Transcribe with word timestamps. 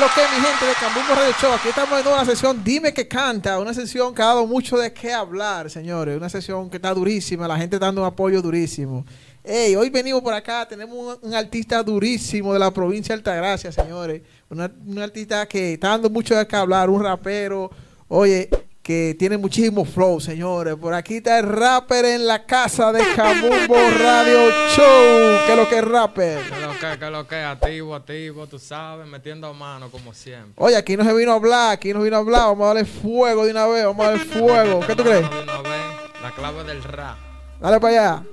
lo 0.00 0.06
que 0.14 0.22
mi 0.34 0.42
gente 0.42 0.64
de 0.64 0.74
Cambumbo 0.80 1.14
Radio 1.14 1.34
Show? 1.38 1.52
Aquí 1.52 1.68
estamos 1.68 2.00
en 2.00 2.06
una 2.06 2.24
sesión 2.24 2.64
Dime 2.64 2.94
que 2.94 3.06
canta, 3.06 3.58
una 3.58 3.74
sesión 3.74 4.14
que 4.14 4.22
ha 4.22 4.26
dado 4.26 4.46
mucho 4.46 4.78
de 4.78 4.90
qué 4.94 5.12
hablar, 5.12 5.68
señores. 5.68 6.16
Una 6.16 6.30
sesión 6.30 6.70
que 6.70 6.76
está 6.76 6.94
durísima, 6.94 7.46
la 7.46 7.58
gente 7.58 7.78
dando 7.78 8.00
un 8.00 8.06
apoyo 8.06 8.40
durísimo. 8.40 9.04
Hey, 9.44 9.76
hoy 9.76 9.90
venimos 9.90 10.22
por 10.22 10.32
acá, 10.32 10.66
tenemos 10.66 11.18
un, 11.20 11.34
artista 11.34 11.82
durísimo 11.82 12.54
de 12.54 12.58
la 12.58 12.70
provincia 12.70 13.14
de 13.14 13.18
Altagracia, 13.18 13.72
señores. 13.72 14.22
Un 14.48 14.98
artista 14.98 15.46
que 15.46 15.74
está 15.74 15.88
dando 15.88 16.08
mucho 16.08 16.34
de 16.34 16.46
qué 16.46 16.56
hablar, 16.56 16.88
un 16.88 17.02
rapero, 17.02 17.70
oye, 18.08 18.48
que 18.90 19.14
tiene 19.16 19.38
muchísimo 19.38 19.84
flow, 19.84 20.18
señores. 20.18 20.74
Por 20.74 20.92
aquí 20.94 21.18
está 21.18 21.38
el 21.38 21.46
rapper 21.46 22.04
en 22.06 22.26
la 22.26 22.44
casa 22.44 22.90
de 22.90 23.00
Cambumbo 23.14 23.76
Radio 23.76 24.50
Show. 24.74 25.38
¿Qué 25.46 25.52
es 25.52 25.56
lo 25.56 25.68
que 25.68 25.78
es 25.78 25.84
rapper? 25.84 26.40
Que 26.40 26.60
lo 26.60 26.72
que, 26.72 26.98
que 26.98 27.10
lo 27.10 27.28
que, 27.28 27.36
activo, 27.36 27.94
activo, 27.94 28.48
tú 28.48 28.58
sabes, 28.58 29.06
metiendo 29.06 29.54
mano 29.54 29.92
como 29.92 30.12
siempre. 30.12 30.54
Oye, 30.56 30.74
aquí 30.74 30.96
no 30.96 31.04
se 31.04 31.14
vino 31.14 31.30
a 31.30 31.36
hablar, 31.36 31.70
aquí 31.70 31.94
no 31.94 32.02
vino 32.02 32.16
a 32.16 32.18
hablar. 32.18 32.46
Vamos 32.46 32.64
a 32.64 32.66
darle 32.74 32.84
fuego 32.84 33.44
de 33.44 33.52
una 33.52 33.68
vez, 33.68 33.84
vamos 33.84 34.04
a 34.04 34.10
darle 34.10 34.24
fuego. 34.24 34.80
¿Qué 34.84 34.96
tú 34.96 35.04
crees? 35.04 35.30
De 35.30 35.40
una 35.40 35.62
vez, 35.62 35.82
La 36.20 36.32
clave 36.32 36.64
del 36.64 36.82
rap. 36.82 37.16
Dale 37.60 37.78
para 37.78 37.92
allá. 37.92 38.24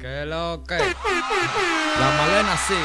Que 0.00 0.24
lo 0.24 0.64
que. 0.66 0.78
La 0.78 2.10
Malena 2.16 2.56
City, 2.66 2.80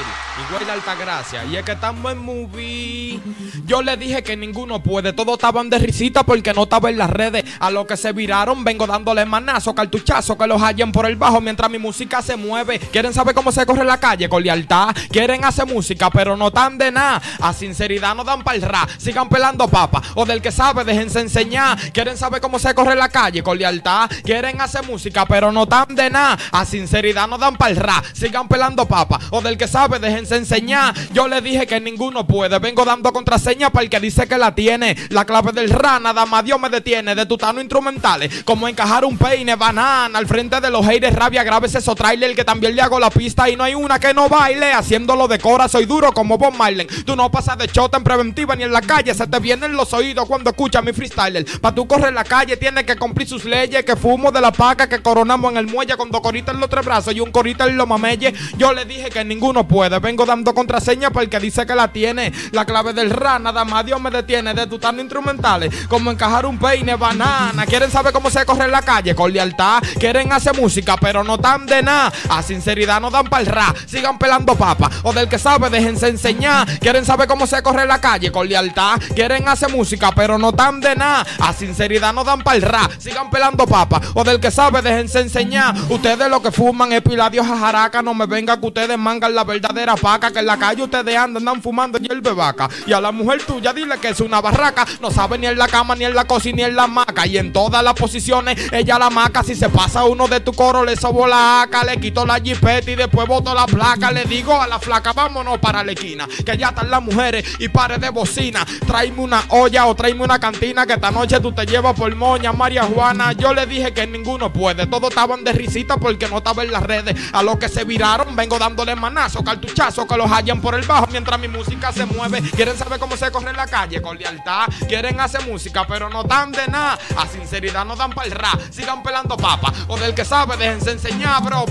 igual 0.46 0.66
de 0.66 0.72
Altagracia. 0.74 1.46
Y 1.46 1.56
es 1.56 1.64
que 1.64 1.72
estamos 1.72 2.12
en 2.12 2.18
movie. 2.18 3.22
Yo 3.66 3.82
le 3.82 3.96
dije 3.96 4.22
que 4.22 4.36
ninguno 4.36 4.84
puede. 4.84 5.14
Todos 5.14 5.36
estaban 5.36 5.70
de 5.70 5.80
risita 5.80 6.24
porque 6.24 6.54
no 6.54 6.64
estaba 6.64 6.90
en 6.90 6.98
las 6.98 7.10
redes. 7.10 7.46
A 7.62 7.72
lo 7.72 7.88
que 7.88 7.96
se 7.96 8.12
viraron, 8.12 8.66
vengo 8.66 8.86
dándole 8.86 9.24
manazo, 9.24 9.74
cartuchazo, 9.74 10.38
que 10.38 10.46
los 10.46 10.62
hallen 10.62 10.92
por 10.92 11.06
el 11.06 11.16
bajo 11.16 11.40
mientras 11.40 11.72
mi 11.72 11.78
música 11.78 12.22
se 12.22 12.36
mueve. 12.36 12.80
¿Quieren 12.80 13.14
saber 13.14 13.34
cómo 13.34 13.54
se 13.54 13.66
corre 13.66 13.86
la 13.86 13.98
calle? 13.98 14.28
Con 14.28 14.44
lealtad. 14.44 14.94
Quieren 15.10 15.46
hacer 15.46 15.66
música, 15.66 16.10
pero 16.10 16.36
no 16.36 16.52
tan 16.52 16.78
de 16.78 16.92
nada. 16.92 17.22
A 17.40 17.54
sinceridad 17.54 18.14
no 18.14 18.26
dan 18.26 18.44
para 18.44 18.58
el 18.58 18.62
rap. 18.62 18.90
Sigan 18.98 19.30
pelando 19.30 19.70
papa. 19.70 20.02
O 20.16 20.26
del 20.26 20.42
que 20.42 20.52
sabe, 20.52 20.84
déjense 20.84 21.22
enseñar. 21.22 21.80
¿Quieren 21.94 22.18
saber 22.18 22.42
cómo 22.42 22.60
se 22.60 22.76
corre 22.76 22.96
la 22.96 23.08
calle? 23.08 23.42
Con 23.42 23.58
lealtad. 23.58 24.10
Quieren 24.26 24.60
hacer 24.60 24.86
música, 24.86 25.26
pero 25.26 25.54
no 25.54 25.66
tan 25.66 25.96
de 25.96 26.10
nada. 26.10 26.38
A 26.52 26.66
sinceridad 26.66 27.05
no 27.14 27.38
dan 27.38 27.56
para 27.56 27.72
el 27.72 27.78
rap. 27.78 28.04
Sigan 28.14 28.48
pelando 28.48 28.86
papa. 28.88 29.20
O 29.32 29.42
del 29.42 29.58
que 29.58 29.68
sabe, 29.68 30.00
déjense 30.00 30.38
enseñar. 30.38 30.94
Yo 31.14 31.28
le 31.28 31.42
dije 31.42 31.68
que 31.68 31.80
ninguno 31.80 32.26
puede. 32.26 32.60
Vengo 32.60 32.86
dando 32.86 33.12
contraseña 33.14 33.70
para 33.70 33.84
el 33.84 33.90
que 33.90 34.00
dice 34.00 34.28
que 34.28 34.38
la 34.38 34.56
tiene. 34.56 34.96
La 35.10 35.26
clave 35.26 35.52
del 35.52 35.70
rap, 35.70 36.02
nada 36.02 36.26
más 36.26 36.44
Dios 36.44 36.60
me 36.60 36.70
detiene. 36.70 37.16
De 37.16 37.26
tutano 37.26 37.62
instrumentales. 37.62 38.44
Como 38.44 38.68
encajar 38.68 39.06
un 39.06 39.18
peine, 39.18 39.56
banana. 39.56 40.18
Al 40.18 40.28
frente 40.28 40.60
de 40.60 40.70
los 40.70 40.86
haters, 40.86 41.16
rabia 41.16 41.44
grave 41.44 41.68
es 41.68 41.76
eso 41.76 41.96
trailer. 41.96 42.36
Que 42.36 42.44
también 42.44 42.76
le 42.76 42.82
hago 42.82 43.00
la 43.00 43.10
pista 43.10 43.50
y 43.50 43.56
no 43.56 43.64
hay 43.64 43.76
una 43.76 44.00
que 44.00 44.14
no 44.14 44.30
baile. 44.30 44.74
Haciéndolo 44.74 45.28
de 45.28 45.40
cora, 45.40 45.68
soy 45.68 45.86
duro 45.86 46.12
como 46.12 46.38
Bob 46.38 46.54
Marley. 46.56 46.88
Tú 47.06 47.16
no 47.16 47.30
pasas 47.32 47.58
de 47.58 47.68
chota 47.68 47.98
en 47.98 48.04
preventiva 48.04 48.56
ni 48.56 48.64
en 48.64 48.72
la 48.72 48.82
calle. 48.82 49.14
Se 49.14 49.28
te 49.28 49.40
vienen 49.40 49.74
los 49.74 49.94
oídos 49.94 50.28
cuando 50.28 50.50
escuchas 50.50 50.84
mi 50.84 50.94
freestyler. 50.94 51.46
Pa' 51.60 51.74
tú 51.74 51.88
correr 51.88 52.14
la 52.14 52.24
calle, 52.24 52.58
tienes 52.58 52.84
que 52.86 52.96
cumplir 52.96 53.28
sus 53.28 53.46
leyes. 53.46 53.84
Que 53.84 53.96
fumo 53.96 54.32
de 54.32 54.42
la 54.42 54.52
paca 54.52 54.88
que 54.88 55.02
coronamos 55.02 55.52
en 55.52 55.58
el 55.58 55.68
muelle. 55.68 55.96
Cuando 55.96 56.22
corita 56.22 56.52
en 56.52 56.60
los 56.60 56.70
tres 56.70 56.86
y 57.12 57.20
un 57.20 57.32
corita 57.32 57.66
en 57.66 57.78
los 57.78 57.88
mameyes. 57.88 58.34
Yo 58.58 58.74
le 58.74 58.86
dije 58.86 59.10
que 59.10 59.24
ninguno 59.26 59.68
puede. 59.68 60.00
Vengo 60.00 60.26
dando 60.26 60.54
contraseña 60.54 61.10
para 61.10 61.24
el 61.24 61.30
que 61.30 61.40
dice 61.40 61.66
que 61.66 61.76
la 61.76 61.92
tiene. 61.92 62.32
La 62.52 62.66
clave 62.66 62.94
del 62.94 63.10
rap, 63.10 63.42
nada 63.42 63.66
más 63.66 63.86
Dios 63.86 64.00
me 64.00 64.10
detiene. 64.10 64.54
De 64.54 64.68
tutano 64.68 65.02
instrumentales. 65.02 65.88
Como 65.88 66.12
encajar 66.12 66.46
un 66.46 66.58
peine, 66.58 66.96
banana. 66.96 67.66
¿Quieren 67.66 67.92
saber 67.92 68.14
cómo 68.14 68.30
se 68.30 68.46
corre 68.46 68.66
en 68.66 68.72
la 68.72 68.82
calle? 68.82 69.14
Con 69.14 69.34
lealtad. 69.34 69.84
Quieren 70.00 70.32
hacer 70.32 70.56
música, 70.56 70.96
pero 70.98 71.24
no 71.24 71.38
tan 71.38 71.66
de 71.66 71.84
nada. 71.84 72.12
A 72.30 72.42
sinceridad 72.42 73.02
no 73.02 73.10
dan 73.10 73.26
para 73.26 73.42
el 73.42 73.48
rap. 73.48 73.76
Sigan 73.86 74.18
pelando 74.18 74.56
papa. 74.56 74.90
O 75.04 75.12
del 75.12 75.28
que 75.28 75.38
sabe, 75.38 75.70
déjense 75.70 76.08
enseñar. 76.08 76.80
Quieren 76.80 77.06
saber 77.06 77.28
cómo 77.28 77.46
se 77.46 77.62
corre 77.62 77.82
en 77.84 77.90
la 77.90 78.00
calle? 78.00 78.32
Con 78.32 78.48
lealtad. 78.48 79.00
Quieren 79.14 79.48
hacer 79.48 79.70
música, 79.70 80.12
pero 80.16 80.38
no 80.38 80.54
tan 80.54 80.80
de 80.80 80.96
nada. 80.96 81.26
A 81.40 81.54
sinceridad 81.54 82.14
no 82.14 82.24
dan 82.24 82.42
para 82.42 82.56
el 82.56 82.62
rap. 82.62 82.92
Sigan 83.00 83.30
pelando 83.30 83.66
papa. 83.68 84.02
O 84.14 84.24
del 84.24 84.40
que 84.40 84.52
sabe, 84.52 84.82
déjense 84.82 85.20
enseñar. 85.20 85.76
Ustedes 85.90 86.30
lo 86.30 86.42
que 86.42 86.52
fuman 86.52 86.85
es 86.94 87.02
piladios 87.02 87.48
a 87.48 87.58
jaraca. 87.58 88.02
No 88.02 88.14
me 88.14 88.26
venga 88.26 88.60
que 88.60 88.66
ustedes 88.66 88.98
mangan 88.98 89.34
la 89.34 89.44
verdadera 89.44 89.96
paca. 89.96 90.32
Que 90.32 90.40
en 90.40 90.46
la 90.46 90.58
calle 90.58 90.84
ustedes 90.84 91.18
andan, 91.18 91.48
andan 91.48 91.62
fumando 91.62 91.98
hierba 91.98 92.30
de 92.30 92.36
vaca. 92.36 92.70
Y 92.86 92.94
a 92.94 93.02
la 93.02 93.12
mujer 93.12 93.44
tuya 93.44 93.74
dile 93.74 93.98
que 94.00 94.10
es 94.10 94.20
una 94.20 94.42
barraca. 94.42 94.86
No 95.02 95.12
sabe 95.12 95.38
ni 95.38 95.48
en 95.48 95.58
la 95.58 95.68
cama, 95.68 95.96
ni 95.96 96.06
en 96.06 96.16
la 96.16 96.26
cocina, 96.26 96.56
ni 96.56 96.64
en 96.64 96.76
la 96.76 96.88
Y 97.24 97.38
en 97.38 97.54
todas 97.54 97.84
las 97.84 97.94
posiciones, 97.94 98.72
ella 98.72 99.00
la 99.00 99.10
maca. 99.10 99.44
Si 99.44 99.56
se 99.56 99.70
pasa 99.70 100.04
uno 100.04 100.28
de 100.28 100.40
tu 100.40 100.54
coro, 100.54 100.84
le 100.84 100.96
sobo 100.96 101.28
la 101.28 101.62
aca. 101.62 101.84
Le 101.84 101.98
quito 101.98 102.26
la 102.26 102.40
jipeta 102.40 102.92
y 102.92 102.96
después 102.96 103.28
boto 103.28 103.54
la 103.54 103.66
placa. 103.66 104.12
Le 104.12 104.26
digo 104.26 104.60
a 104.60 104.68
la 104.68 104.80
flaca, 104.80 105.14
vámonos 105.14 105.60
para 105.60 105.84
la 105.84 105.92
esquina. 105.92 106.28
Que 106.46 106.58
ya 106.58 106.70
están 106.70 106.90
las 106.90 107.02
mujeres 107.02 107.46
y 107.60 107.70
pare 107.70 107.98
de 107.98 108.10
bocina. 108.10 108.66
Tráeme 108.86 109.22
una 109.22 109.44
olla 109.50 109.86
o 109.86 109.96
tráeme 109.96 110.24
una 110.24 110.40
cantina. 110.40 110.86
Que 110.86 110.94
esta 110.94 111.12
noche 111.12 111.40
tú 111.40 111.52
te 111.52 111.66
llevas 111.66 111.96
por 111.96 112.14
moña, 112.16 112.52
María 112.52 112.84
Juana. 112.84 113.32
Yo 113.34 113.54
le 113.54 113.66
dije 113.66 113.94
que 113.94 114.08
ninguno 114.08 114.52
puede. 114.52 114.88
Todos 114.88 115.10
estaban 115.10 115.44
de 115.44 115.54
risita 115.54 115.98
porque 115.98 116.28
no 116.28 116.38
estaba 116.38 116.64
en 116.64 116.72
las 116.72 116.84
redes. 116.84 117.16
A 117.32 117.44
los 117.44 117.58
que 117.58 117.70
se 117.70 117.84
viraron, 117.84 118.36
vengo 118.36 118.60
dándole 118.60 118.96
manazo, 118.96 119.44
cartuchazo. 119.44 120.08
Que 120.08 120.18
los 120.18 120.30
hallan 120.30 120.62
por 120.62 120.76
el 120.76 120.86
bajo 120.86 121.08
mientras 121.12 121.40
mi 121.40 121.48
música 121.48 121.92
se 121.92 122.06
mueve. 122.06 122.42
Quieren 122.42 122.78
saber 122.78 123.00
cómo 123.00 123.18
se 123.18 123.32
corre 123.32 123.50
en 123.50 123.58
la 123.58 123.68
calle 123.68 124.02
con 124.02 124.18
lealtad. 124.18 124.68
Quieren 124.88 125.20
hacer 125.20 125.46
música, 125.48 125.86
pero 125.88 126.10
no 126.10 126.24
tan 126.24 126.52
de 126.52 126.68
nada. 126.68 127.00
A 127.18 127.28
sinceridad 127.28 127.86
no 127.86 127.96
dan 127.96 128.12
para 128.12 128.28
el 128.28 128.32
rap. 128.34 128.60
Sigan 128.72 129.02
pelando 129.04 129.38
papa. 129.38 129.72
O 129.88 129.98
del 129.98 130.14
que 130.14 130.26
sabe, 130.26 130.58
déjense 130.58 130.92
enseñar, 130.92 131.42
bro. 131.44 131.66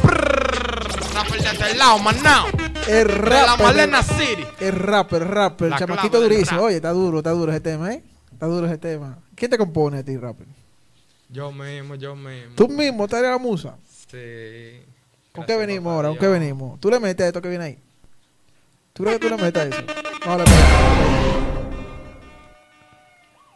Rapper 1.14 1.42
de 1.42 1.48
este 1.48 1.74
lado, 1.76 1.98
manao. 1.98 2.46
El 2.88 3.08
De 3.08 3.14
la 3.30 3.46
rapper. 3.46 3.66
Malena 3.66 4.02
City. 4.02 4.44
El 4.60 4.72
rapper, 4.76 5.22
el 5.22 5.28
rapper. 5.28 5.68
La 5.70 5.76
El 5.76 5.80
chamaquito 5.80 6.20
durísimo. 6.20 6.58
rap. 6.58 6.66
Oye, 6.66 6.76
está 6.76 6.90
duro, 6.90 7.18
está 7.18 7.30
duro 7.30 7.52
ese 7.52 7.60
tema, 7.60 7.92
¿eh? 7.92 8.02
Está 8.32 8.46
duro 8.46 8.66
ese 8.66 8.78
tema. 8.78 9.18
¿Quién 9.34 9.50
te 9.50 9.58
compone 9.58 9.98
a 9.98 10.02
ti, 10.04 10.16
rapper? 10.16 10.46
Yo 11.28 11.50
mismo, 11.52 11.94
yo 11.94 12.14
mismo. 12.16 12.54
Tú 12.56 12.68
mismo, 12.68 13.06
tú 13.08 13.16
eres 13.16 13.30
la 13.30 13.38
musa. 13.38 13.76
Sí. 14.10 14.82
¿Con 15.32 15.44
qué 15.46 15.56
venimos 15.56 15.92
ahora? 15.92 16.08
¿Con 16.08 16.18
qué 16.18 16.28
venimos? 16.28 16.78
¿Tú 16.80 16.90
le 16.90 17.00
metes 17.00 17.24
a 17.24 17.28
esto 17.28 17.42
que 17.42 17.48
viene 17.48 17.64
ahí? 17.64 17.78
¿Tú 18.92 19.02
crees 19.02 19.18
que 19.18 19.28
tú 19.28 19.36
le 19.36 19.42
metes 19.42 19.62
a 19.62 19.66
eso? 19.66 19.82
Vale, 20.26 20.44
pues. 20.44 20.54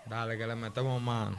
Dale, 0.06 0.38
que 0.38 0.46
le 0.46 0.54
metemos 0.56 1.00
mano. 1.02 1.36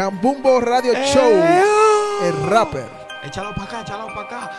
Cambumbo 0.00 0.60
Radio 0.62 0.94
Eh, 0.94 1.04
Show. 1.12 1.30
oh. 1.30 2.24
El 2.24 2.48
rapper. 2.48 2.88
Échalo 3.22 3.52
para 3.54 3.64
acá, 3.64 3.80
échalo 3.82 4.06
para 4.14 4.22
acá. 4.22 4.50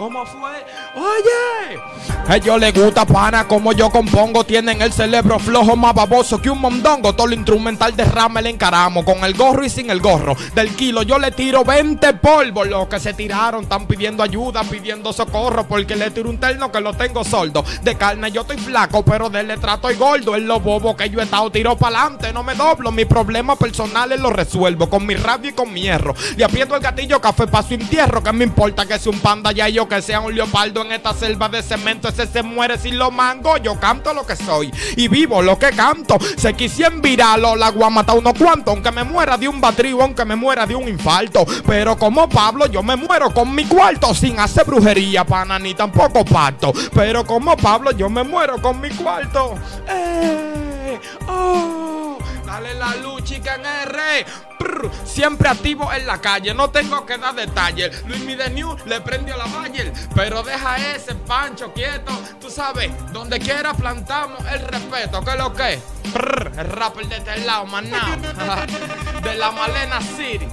¿Cómo 0.00 0.24
fue? 0.24 0.64
Oye, 0.94 1.78
a 2.26 2.36
ellos 2.36 2.58
les 2.58 2.72
gusta 2.72 3.04
pana 3.04 3.46
como 3.46 3.74
yo 3.74 3.90
compongo. 3.90 4.44
Tienen 4.44 4.80
el 4.80 4.94
cerebro 4.94 5.38
flojo 5.38 5.76
más 5.76 5.92
baboso 5.94 6.40
que 6.40 6.48
un 6.48 6.58
mondongo. 6.58 7.14
Todo 7.14 7.26
lo 7.26 7.34
instrumental 7.34 7.94
de 7.94 8.06
rama 8.06 8.40
le 8.40 8.48
encaramos. 8.48 9.04
Con 9.04 9.22
el 9.26 9.34
gorro 9.34 9.62
y 9.62 9.68
sin 9.68 9.90
el 9.90 10.00
gorro. 10.00 10.34
Del 10.54 10.74
kilo 10.74 11.02
yo 11.02 11.18
le 11.18 11.32
tiro 11.32 11.64
20 11.64 12.14
polvos. 12.14 12.66
Los 12.66 12.88
que 12.88 12.98
se 12.98 13.12
tiraron 13.12 13.64
están 13.64 13.86
pidiendo 13.86 14.22
ayuda, 14.22 14.64
pidiendo 14.64 15.12
socorro. 15.12 15.68
Porque 15.68 15.94
le 15.96 16.10
tiro 16.10 16.30
un 16.30 16.40
terno 16.40 16.72
que 16.72 16.80
lo 16.80 16.94
tengo 16.94 17.22
soldo. 17.22 17.62
De 17.82 17.94
carne 17.96 18.32
yo 18.32 18.40
estoy 18.40 18.56
flaco, 18.56 19.04
pero 19.04 19.28
de 19.28 19.42
letra 19.42 19.74
estoy 19.74 19.96
gordo. 19.96 20.34
Es 20.34 20.42
lo 20.42 20.60
bobo 20.60 20.96
que 20.96 21.10
yo 21.10 21.20
he 21.20 21.24
estado 21.24 21.52
tiro 21.52 21.76
para 21.76 22.04
adelante. 22.04 22.32
No 22.32 22.42
me 22.42 22.54
doblo. 22.54 22.90
Mis 22.90 23.04
problemas 23.04 23.58
personales 23.58 24.18
los 24.18 24.32
resuelvo 24.32 24.88
con 24.88 25.04
mi 25.04 25.14
radio 25.14 25.50
y 25.50 25.52
con 25.52 25.70
mi 25.70 25.82
hierro. 25.82 26.14
Le 26.38 26.44
aprieto 26.44 26.74
el 26.74 26.80
gatillo, 26.80 27.20
café 27.20 27.46
para 27.46 27.68
su 27.68 27.74
entierro. 27.74 28.22
Que 28.22 28.32
me 28.32 28.44
importa 28.44 28.86
que 28.86 28.98
sea 28.98 29.12
un 29.12 29.20
panda 29.20 29.52
ya 29.52 29.68
yo 29.68 29.89
que 29.90 30.00
sea 30.00 30.20
un 30.20 30.34
leopardo 30.34 30.82
en 30.82 30.92
esta 30.92 31.12
selva 31.12 31.48
de 31.48 31.62
cemento. 31.62 32.08
Ese 32.08 32.26
se 32.26 32.42
muere 32.42 32.78
si 32.78 32.92
lo 32.92 33.10
mango. 33.10 33.56
Yo 33.58 33.78
canto 33.78 34.14
lo 34.14 34.24
que 34.24 34.36
soy 34.36 34.72
y 34.96 35.08
vivo 35.08 35.42
lo 35.42 35.58
que 35.58 35.70
canto. 35.70 36.16
Se 36.36 36.54
quisieran 36.54 37.02
viralo, 37.02 37.56
la 37.56 37.66
agua 37.66 37.90
mata 37.90 38.12
uno 38.12 38.32
cuanto. 38.32 38.70
Aunque 38.70 38.92
me 38.92 39.02
muera 39.02 39.36
de 39.36 39.48
un 39.48 39.60
batrío, 39.60 40.00
aunque 40.00 40.24
me 40.24 40.36
muera 40.36 40.64
de 40.64 40.76
un 40.76 40.88
infarto. 40.88 41.44
Pero 41.66 41.98
como 41.98 42.28
Pablo, 42.28 42.66
yo 42.66 42.82
me 42.84 42.94
muero 42.94 43.34
con 43.34 43.52
mi 43.52 43.64
cuarto. 43.64 44.14
Sin 44.14 44.38
hacer 44.38 44.64
brujería, 44.64 45.24
pana, 45.24 45.58
ni 45.58 45.74
tampoco 45.74 46.24
pacto. 46.24 46.72
Pero 46.94 47.26
como 47.26 47.56
Pablo, 47.56 47.90
yo 47.90 48.08
me 48.08 48.22
muero 48.22 48.62
con 48.62 48.80
mi 48.80 48.90
cuarto. 48.90 49.56
¡Eh! 49.88 51.00
¡Oh! 51.26 52.16
Dale 52.46 52.74
la 52.74 52.94
luz, 52.96 53.24
chica 53.24 53.56
en 53.56 53.66
R. 53.66 54.49
Prr, 54.60 54.90
siempre 55.04 55.48
activo 55.48 55.90
en 55.90 56.06
la 56.06 56.20
calle, 56.20 56.52
no 56.52 56.68
tengo 56.68 57.06
que 57.06 57.16
dar 57.16 57.34
detalles. 57.34 58.04
Luis 58.06 58.20
Mide 58.20 58.50
New 58.50 58.76
le 58.84 59.00
prendió 59.00 59.34
la 59.38 59.46
Bayer, 59.46 59.90
pero 60.14 60.42
deja 60.42 60.76
ese 60.94 61.14
pancho 61.14 61.72
quieto. 61.72 62.12
Tú 62.38 62.50
sabes, 62.50 62.90
donde 63.10 63.38
quiera 63.38 63.72
plantamos 63.72 64.38
el 64.52 64.60
respeto. 64.60 65.24
¿Qué 65.24 65.30
es 65.30 65.38
lo 65.38 65.54
que? 65.54 65.72
es? 65.72 65.80
Prr, 66.12 66.52
el 66.58 66.66
rapper 66.66 67.08
de 67.08 67.16
este 67.16 67.38
lado, 67.38 67.64
manao. 67.66 68.16
de 69.22 69.34
la 69.34 69.50
Malena 69.50 70.00
City. 70.02 70.46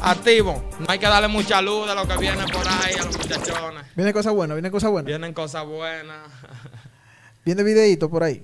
Activo. 0.00 0.62
No 0.78 0.86
hay 0.88 0.98
que 1.00 1.06
darle 1.06 1.28
mucha 1.28 1.60
luz 1.60 1.88
de 1.88 1.94
lo 1.94 2.06
que 2.06 2.16
viene 2.18 2.46
por 2.46 2.68
ahí 2.68 2.94
a 2.94 3.04
los 3.04 3.18
muchachones. 3.18 3.84
Viene 3.96 4.12
cosas 4.12 4.32
buenas, 4.32 4.54
viene 4.54 4.70
cosas 4.70 4.90
buenas. 4.90 5.06
Vienen 5.06 5.32
cosas 5.32 5.66
buenas. 5.66 6.18
Viene 7.44 7.62
videíto 7.62 8.08
por 8.08 8.22
ahí. 8.22 8.42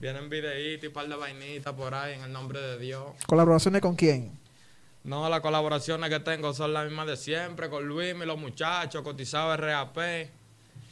Vienen 0.00 0.30
videitos 0.30 0.84
y 0.84 0.86
un 0.88 0.92
par 0.94 1.06
de 1.08 1.14
vainitas 1.16 1.74
por 1.74 1.94
ahí 1.94 2.14
en 2.14 2.22
el 2.22 2.32
nombre 2.32 2.60
de 2.60 2.78
Dios. 2.78 3.04
¿Colaboraciones 3.26 3.82
con 3.82 3.94
quién? 3.96 4.32
No, 5.04 5.28
las 5.28 5.40
colaboraciones 5.40 6.08
que 6.10 6.20
tengo 6.20 6.52
son 6.54 6.72
las 6.72 6.86
mismas 6.86 7.06
de 7.06 7.16
siempre, 7.16 7.68
con 7.68 7.86
Luis 7.86 8.14
y 8.14 8.26
los 8.26 8.38
muchachos, 8.38 9.02
cotizado 9.02 9.56
RAP. 9.56 9.96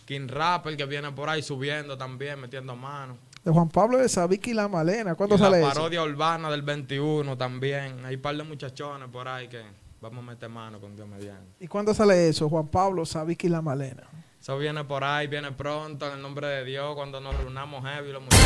King 0.05 0.27
Rapper 0.29 0.77
que 0.77 0.87
viene 0.87 1.11
por 1.13 1.29
ahí 1.29 1.43
subiendo 1.43 1.97
también, 1.99 2.41
metiendo 2.41 2.75
mano. 2.77 3.19
De 3.45 3.51
Juan 3.51 3.69
Pablo 3.69 3.99
de 3.99 4.09
Sabiki 4.09 4.51
y 4.51 4.55
la 4.55 4.67
Malena. 4.69 5.15
¿Cuándo 5.15 5.37
Y 5.37 5.39
sale 5.39 5.61
la 5.61 5.67
eso? 5.69 5.75
parodia 5.75 6.03
urbana 6.03 6.51
del 6.51 6.63
21 6.63 7.37
también. 7.37 8.05
Hay 8.05 8.17
un 8.17 8.23
par 8.23 8.37
de 8.37 8.43
muchachones 8.43 9.09
por 9.11 9.29
ahí 9.29 9.49
que 9.49 9.63
vamos 10.01 10.21
a 10.25 10.27
meter 10.31 10.49
mano 10.49 10.81
con 10.81 10.97
Dios 10.97 11.07
mediante. 11.07 11.63
¿Y 11.63 11.67
cuándo 11.69 11.93
sale 11.95 12.29
eso? 12.29 12.49
Juan 12.49 12.69
Pablo, 12.69 13.05
Sabiki 13.05 13.47
y 13.47 13.51
la 13.51 13.61
Malena. 13.63 14.05
Eso 14.41 14.57
viene 14.57 14.85
por 14.85 15.03
ahí, 15.05 15.27
viene 15.27 15.53
pronto, 15.53 16.07
en 16.07 16.15
el 16.15 16.23
nombre 16.23 16.47
de 16.47 16.65
Dios, 16.65 16.95
cuando 16.95 17.21
nos 17.21 17.37
reunamos 17.37 17.85
heavy 17.85 18.13
los 18.13 18.23
muchachos. 18.23 18.45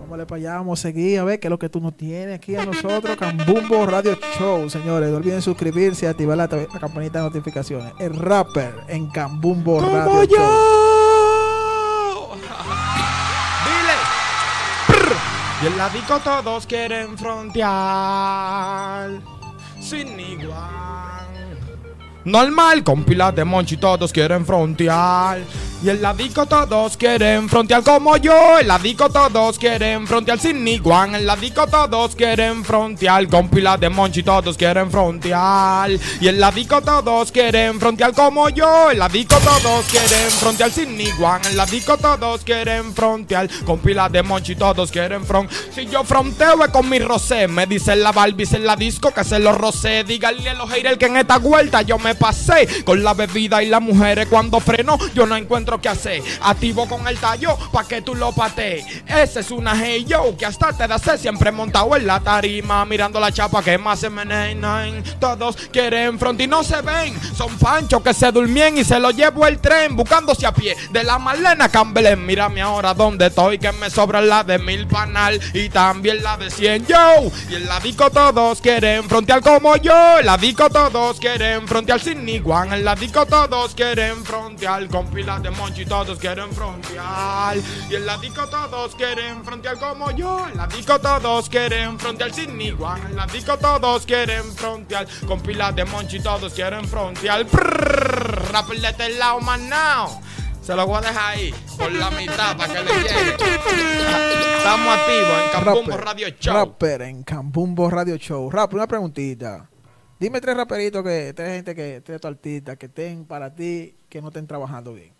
Vámonos 0.00 0.26
para 0.26 0.36
allá, 0.38 0.54
vamos 0.56 0.80
a 0.80 0.82
seguir 0.82 1.18
a 1.20 1.24
ver 1.24 1.38
qué 1.38 1.48
es 1.48 1.50
lo 1.50 1.58
que 1.58 1.68
tú 1.68 1.80
nos 1.80 1.96
tienes 1.96 2.34
aquí 2.34 2.56
a 2.56 2.64
nosotros. 2.64 3.16
Cambumbo 3.16 3.86
Radio 3.86 4.18
Show, 4.38 4.68
señores. 4.70 5.10
No 5.10 5.18
olviden 5.18 5.42
suscribirse 5.42 6.06
y 6.06 6.08
activar 6.08 6.36
la, 6.36 6.46
la 6.46 6.80
campanita 6.80 7.18
de 7.18 7.24
notificaciones. 7.26 7.92
El 7.98 8.14
rapper 8.18 8.74
en 8.88 9.08
Cambumbo 9.10 9.80
¡Como 9.80 9.96
Radio 9.96 10.24
yo! 10.24 10.36
Show. 10.36 12.30
Dile. 13.64 13.96
Y 15.62 15.66
en 15.66 15.78
la 15.78 15.88
disco 15.90 16.18
todos 16.20 16.66
quieren 16.66 17.16
frontear. 17.18 19.10
Sin 19.78 20.18
igual. 20.18 20.97
Normal, 22.28 22.84
con 22.84 23.04
pilas 23.04 23.34
de 23.34 23.42
monchi 23.42 23.78
todos 23.78 24.12
quieren 24.12 24.44
frontear. 24.44 25.38
Y 25.80 25.90
en 25.90 26.02
la 26.02 26.12
disco 26.12 26.44
todos 26.46 26.96
quieren 26.96 27.48
frontear 27.48 27.84
como 27.84 28.16
yo. 28.16 28.58
En 28.58 28.66
la 28.66 28.80
disco 28.80 29.08
todos 29.10 29.60
quieren 29.60 30.08
frontear 30.08 30.40
sin 30.40 30.66
igual. 30.66 31.14
En 31.14 31.24
la 31.24 31.36
disco 31.36 31.68
todos 31.68 32.16
quieren 32.16 32.64
frontear. 32.64 33.28
Con 33.28 33.48
pilas 33.48 33.78
de 33.78 33.88
monchi 33.88 34.24
todos 34.24 34.56
quieren 34.56 34.90
frontear. 34.90 35.90
Y 36.20 36.26
en 36.26 36.40
la 36.40 36.50
disco 36.50 36.82
todos 36.82 37.30
quieren 37.30 37.78
frontear 37.78 38.12
como 38.12 38.48
yo. 38.48 38.90
En 38.90 38.98
la 38.98 39.08
disco 39.08 39.36
todos 39.38 39.84
quieren 39.86 40.30
frontear 40.40 40.72
sin 40.72 41.00
igual. 41.00 41.42
En 41.48 41.56
la 41.56 41.64
disco 41.64 41.96
todos 41.96 42.42
quieren 42.42 42.92
frontear. 42.92 43.48
Con 43.64 43.78
pilas 43.78 44.10
de 44.10 44.24
monchi 44.24 44.56
todos 44.56 44.90
quieren 44.90 45.24
front. 45.24 45.48
Si 45.72 45.86
yo 45.86 46.02
fronteo 46.02 46.64
es 46.64 46.70
con 46.72 46.88
mi 46.88 46.98
rosé. 46.98 47.46
Me 47.46 47.66
dicen 47.66 48.02
la 48.02 48.10
Barbie 48.10 48.48
en 48.50 48.66
la 48.66 48.74
disco 48.74 49.14
que 49.14 49.22
se 49.22 49.38
los 49.38 49.56
rosé. 49.56 50.02
Díganle 50.02 50.50
a 50.50 50.54
los 50.54 50.68
haters 50.70 50.98
que 50.98 51.06
en 51.06 51.18
esta 51.18 51.38
vuelta 51.38 51.82
yo 51.82 52.00
me 52.00 52.16
pasé. 52.16 52.82
Con 52.82 53.04
la 53.04 53.14
bebida 53.14 53.62
y 53.62 53.68
las 53.68 53.80
mujeres 53.80 54.26
cuando 54.26 54.58
freno 54.58 54.98
yo 55.14 55.24
no 55.24 55.36
encuentro 55.36 55.67
qué 55.76 55.90
hacer. 55.90 56.22
Activo 56.40 56.88
con 56.88 57.06
el 57.06 57.18
tallo 57.18 57.58
pa' 57.70 57.84
que 57.84 58.00
tú 58.00 58.14
lo 58.14 58.32
patees. 58.32 58.86
Ese 59.06 59.40
es 59.40 59.50
una 59.50 59.74
hey 59.76 60.06
yo 60.08 60.34
que 60.36 60.46
hasta 60.46 60.72
te 60.72 60.88
da 60.88 60.98
sed 60.98 61.18
siempre 61.18 61.52
montado 61.52 61.94
en 61.96 62.06
la 62.06 62.20
tarima. 62.20 62.84
Mirando 62.86 63.20
la 63.20 63.30
chapa 63.30 63.62
que 63.62 63.76
más 63.76 64.00
se 64.00 64.08
menean. 64.08 65.02
Todos 65.20 65.56
quieren 65.70 66.18
front 66.18 66.40
y 66.40 66.46
no 66.46 66.64
se 66.64 66.80
ven. 66.80 67.14
Son 67.36 67.54
panchos 67.58 68.02
que 68.02 68.14
se 68.14 68.32
durmien 68.32 68.78
y 68.78 68.84
se 68.84 68.98
lo 68.98 69.10
llevo 69.10 69.46
el 69.46 69.58
tren. 69.58 69.94
Buscándose 69.94 70.46
a 70.46 70.54
pie 70.54 70.74
de 70.90 71.04
la 71.04 71.18
Marlena 71.18 71.68
Campbell. 71.68 72.16
Mírame 72.16 72.62
ahora 72.62 72.94
donde 72.94 73.26
estoy 73.26 73.58
que 73.58 73.72
me 73.72 73.90
sobra 73.90 74.22
la 74.22 74.44
de 74.44 74.58
mil 74.58 74.86
panal 74.86 75.38
y 75.52 75.68
también 75.68 76.22
la 76.22 76.36
de 76.36 76.50
cien 76.50 76.86
yo. 76.86 77.30
Y 77.50 77.56
en 77.56 77.66
la 77.66 77.80
disco 77.80 78.10
todos 78.10 78.60
quieren 78.60 79.08
frontear 79.08 79.42
como 79.42 79.76
yo. 79.76 80.20
En 80.20 80.26
la 80.26 80.38
disco 80.38 80.70
todos 80.70 81.18
quieren 81.18 81.66
frontear 81.66 82.00
sin 82.00 82.28
igual. 82.28 82.72
En 82.72 82.84
la 82.84 82.94
disco 82.94 83.26
todos 83.26 83.74
quieren 83.74 84.24
frontear 84.24 84.86
con 84.88 85.06
pilas 85.08 85.42
de 85.42 85.50
monchi. 85.58 85.84
Todos 85.84 86.18
quieren 86.18 86.50
frontear. 86.52 87.56
Y 87.90 87.96
en 87.96 88.06
la 88.06 88.16
disco 88.16 88.46
todos 88.48 88.94
quieren 88.94 89.44
frontear 89.44 89.78
como 89.78 90.10
yo. 90.12 90.46
En 90.48 90.56
la 90.56 90.66
disco 90.66 90.98
todos 90.98 91.48
quieren 91.48 91.98
frontear 91.98 92.32
sin 92.32 92.58
igual. 92.60 93.00
En 93.10 93.16
la 93.16 93.26
disco 93.26 93.58
todos 93.58 94.06
quieren 94.06 94.44
frontear 94.54 95.06
con 95.26 95.40
pilas 95.40 95.74
de 95.76 95.84
monchi. 95.84 96.20
Todos 96.20 96.54
quieren 96.54 96.86
frontear. 96.86 97.44
Prrrr, 97.46 98.52
Rapper 98.52 98.80
de 98.80 98.88
este 98.88 99.08
lado, 99.18 99.40
man, 99.40 99.68
now. 99.68 100.20
Se 100.62 100.76
lo 100.76 100.86
voy 100.86 100.98
a 100.98 101.00
dejar 101.00 101.34
ahí 101.34 101.54
por 101.78 101.90
la 101.90 102.10
mitad 102.10 102.56
para 102.56 102.72
que 102.72 102.80
le 102.84 102.92
llegue. 102.92 103.36
Estamos 104.58 104.98
activos 104.98 105.42
en 105.42 105.50
Campumbo 105.50 105.90
Rapper, 105.92 106.04
Radio 106.04 106.28
Show. 106.38 106.54
Rapper 106.54 107.02
en 107.02 107.22
Cambumbo 107.22 107.90
Radio 107.90 108.16
Show. 108.16 108.50
Rapper, 108.50 108.76
una 108.76 108.86
preguntita. 108.86 109.70
Dime 110.20 110.40
tres 110.40 110.56
raperitos 110.56 111.02
que, 111.02 111.32
tres 111.32 111.54
gente 111.54 111.74
que, 111.74 112.02
tres 112.02 112.22
artistas 112.24 112.76
que 112.76 112.86
estén 112.86 113.24
para 113.24 113.54
ti 113.54 113.94
que 114.08 114.20
no 114.20 114.28
estén 114.28 114.46
trabajando 114.46 114.92
bien. 114.92 115.17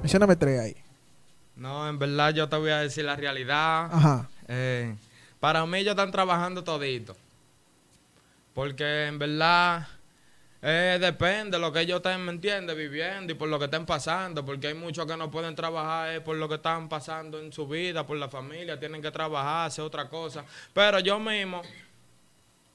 Mencióname 0.00 0.34
tres 0.36 0.60
ahí. 0.60 0.76
No, 1.56 1.86
en 1.88 1.98
verdad 1.98 2.32
yo 2.32 2.48
te 2.48 2.56
voy 2.56 2.70
a 2.70 2.78
decir 2.78 3.04
la 3.04 3.16
realidad. 3.16 3.90
Ajá. 3.92 4.28
Eh, 4.48 4.94
para 5.38 5.64
mí 5.66 5.78
ellos 5.78 5.92
están 5.92 6.10
trabajando 6.10 6.64
todito. 6.64 7.14
Porque 8.54 9.06
en 9.06 9.18
verdad 9.18 9.86
eh, 10.62 10.98
depende 11.00 11.56
de 11.56 11.58
lo 11.58 11.70
que 11.70 11.80
ellos 11.80 11.98
estén, 11.98 12.24
¿me 12.24 12.32
entiendes? 12.32 12.76
Viviendo 12.76 13.32
y 13.32 13.34
por 13.34 13.48
lo 13.48 13.58
que 13.58 13.66
estén 13.66 13.84
pasando. 13.84 14.44
Porque 14.44 14.68
hay 14.68 14.74
muchos 14.74 15.06
que 15.06 15.16
no 15.18 15.30
pueden 15.30 15.54
trabajar 15.54 16.14
eh, 16.14 16.20
por 16.22 16.36
lo 16.36 16.48
que 16.48 16.54
están 16.56 16.88
pasando 16.88 17.38
en 17.38 17.52
su 17.52 17.68
vida, 17.68 18.06
por 18.06 18.16
la 18.16 18.28
familia. 18.28 18.80
Tienen 18.80 19.02
que 19.02 19.10
trabajar, 19.10 19.66
hacer 19.66 19.84
otra 19.84 20.08
cosa. 20.08 20.44
Pero 20.72 20.98
yo 21.00 21.20
mismo, 21.20 21.60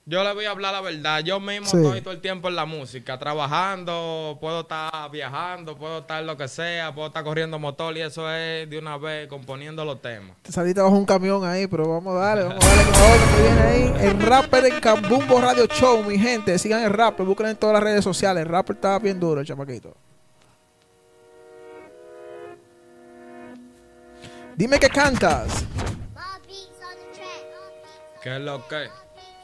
yo 0.07 0.23
le 0.23 0.33
voy 0.35 0.45
a 0.45 0.51
hablar 0.51 0.71
la 0.71 0.81
verdad. 0.81 1.21
Yo 1.21 1.39
mismo 1.39 1.65
Sí. 1.67 1.77
estoy 1.77 2.01
todo 2.01 2.13
el 2.13 2.21
tiempo 2.21 2.47
en 2.47 2.55
la 2.55 2.65
música, 2.65 3.17
trabajando. 3.17 4.37
Puedo 4.39 4.61
estar 4.61 5.09
viajando, 5.09 5.75
puedo 5.75 5.99
estar 5.99 6.23
lo 6.23 6.37
que 6.37 6.47
sea. 6.47 6.93
Puedo 6.93 7.07
estar 7.07 7.23
corriendo 7.23 7.57
motor 7.57 7.97
y 7.97 8.01
eso 8.01 8.29
es 8.31 8.69
de 8.69 8.77
una 8.77 8.97
vez 8.97 9.27
componiendo 9.27 9.83
los 9.83 9.99
temas. 10.03 10.37
Te 10.43 10.51
saliste 10.51 10.79
bajo 10.79 10.95
un 10.95 11.05
camión 11.05 11.43
ahí, 11.43 11.65
pero 11.65 11.89
vamos 11.89 12.15
a 12.15 12.19
darle, 12.19 12.43
vamos 12.43 12.63
a 12.63 12.67
darle 12.67 12.83
con 12.83 12.93
otro 13.01 13.35
que 13.35 13.41
viene 13.41 13.61
ahí. 13.61 14.07
El 14.07 14.19
rapper 14.21 14.65
en 14.65 14.79
Cambumbo 14.79 15.41
Radio 15.41 15.65
Show, 15.65 16.03
mi 16.03 16.19
gente. 16.19 16.59
Sigan 16.59 16.83
el 16.83 16.91
rapper, 16.93 17.25
busquen 17.25 17.47
en 17.47 17.55
todas 17.55 17.73
las 17.73 17.83
redes 17.83 18.03
sociales. 18.03 18.43
El 18.43 18.49
rapper 18.49 18.75
está 18.75 18.99
bien 18.99 19.19
duro, 19.19 19.41
el 19.41 19.47
chamaquito. 19.47 19.95
Dime 24.55 24.79
que 24.79 24.87
cantas. 24.89 25.65
¿Qué 28.21 28.35
es 28.35 28.41
lo 28.41 28.67
que? 28.67 28.87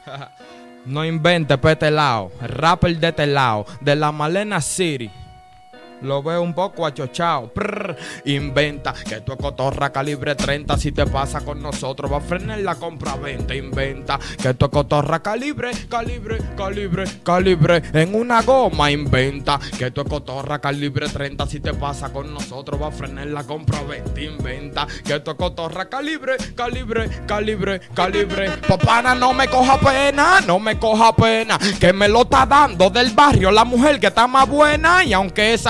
no 0.85 1.05
invente 1.05 1.57
pa' 1.57 1.73
este 1.73 1.91
lado. 1.91 2.31
Rapper 2.41 2.97
de 2.97 3.13
este. 3.27 3.65
De 3.81 3.95
la 3.95 4.11
Malena 4.11 4.61
City. 4.61 5.11
Lo 6.01 6.23
veo 6.23 6.41
un 6.41 6.53
poco 6.53 6.85
achochado. 6.85 7.51
Prr, 7.53 7.95
inventa 8.25 8.93
que 8.93 9.21
tu 9.21 9.37
cotorra 9.37 9.91
calibre 9.91 10.35
30. 10.35 10.77
Si 10.77 10.91
te 10.91 11.05
pasa 11.05 11.41
con 11.41 11.61
nosotros, 11.61 12.11
va 12.11 12.17
a 12.17 12.21
frenar 12.21 12.59
la 12.59 12.75
compra-venta. 12.75 13.55
Inventa 13.55 14.19
que 14.41 14.53
tu 14.53 14.69
cotorra 14.69 15.21
calibre, 15.21 15.71
calibre, 15.89 16.39
calibre, 16.57 17.03
calibre. 17.23 17.81
En 17.93 18.15
una 18.15 18.41
goma, 18.41 18.91
inventa 18.91 19.59
que 19.77 19.91
tu 19.91 20.03
cotorra 20.05 20.59
calibre 20.59 21.07
30. 21.07 21.45
Si 21.47 21.59
te 21.59 21.73
pasa 21.73 22.11
con 22.11 22.33
nosotros, 22.33 22.81
va 22.81 22.87
a 22.87 22.91
frenar 22.91 23.27
la 23.27 23.43
compra-venta. 23.43 24.19
Inventa 24.19 24.87
que 25.03 25.19
tu 25.19 25.35
cotorra 25.35 25.85
calibre, 25.85 26.37
calibre, 26.55 27.09
calibre, 27.27 27.81
calibre. 27.93 28.51
Papana, 28.67 29.13
no 29.13 29.33
me 29.33 29.47
coja 29.47 29.79
pena, 29.79 30.41
no 30.41 30.59
me 30.59 30.79
coja 30.79 31.15
pena. 31.15 31.59
Que 31.79 31.93
me 31.93 32.07
lo 32.07 32.23
está 32.23 32.45
dando 32.45 32.89
del 32.89 33.11
barrio 33.11 33.51
la 33.51 33.65
mujer 33.65 33.99
que 33.99 34.07
está 34.07 34.27
más 34.27 34.47
buena. 34.47 35.03
Y 35.03 35.13
aunque 35.13 35.53
es 35.53 35.67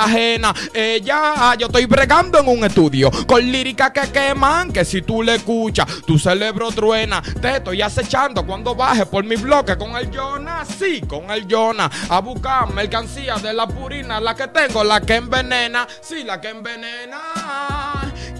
ella, 0.73 1.55
yo 1.57 1.67
estoy 1.67 1.85
bregando 1.85 2.39
en 2.39 2.47
un 2.47 2.63
estudio 2.63 3.11
con 3.25 3.41
lírica 3.51 3.91
que 3.91 4.11
queman. 4.11 4.71
Que 4.71 4.85
si 4.85 5.01
tú 5.01 5.23
le 5.23 5.35
escuchas, 5.35 5.87
tu 6.05 6.17
cerebro 6.17 6.71
truena. 6.71 7.21
Te 7.41 7.57
estoy 7.57 7.81
acechando 7.81 8.45
cuando 8.45 8.75
baje 8.75 9.05
por 9.05 9.23
mi 9.23 9.35
bloque 9.35 9.77
con 9.77 9.95
el 9.95 10.15
Jonah. 10.15 10.65
Sí, 10.65 11.01
con 11.01 11.29
el 11.31 11.47
Jonah. 11.49 11.89
A 12.09 12.19
buscar 12.19 12.71
mercancía 12.73 13.35
de 13.35 13.53
la 13.53 13.67
purina, 13.67 14.19
la 14.19 14.35
que 14.35 14.47
tengo, 14.47 14.83
la 14.83 15.01
que 15.01 15.15
envenena. 15.15 15.87
Sí, 16.01 16.23
la 16.23 16.39
que 16.39 16.49
envenena. 16.49 17.80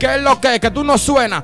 ¿Qué 0.02 0.16
es 0.16 0.22
lo 0.24 0.42
que? 0.42 0.60
Que 0.60 0.72
tú 0.72 0.84
no 0.84 0.98
suenas. 0.98 1.44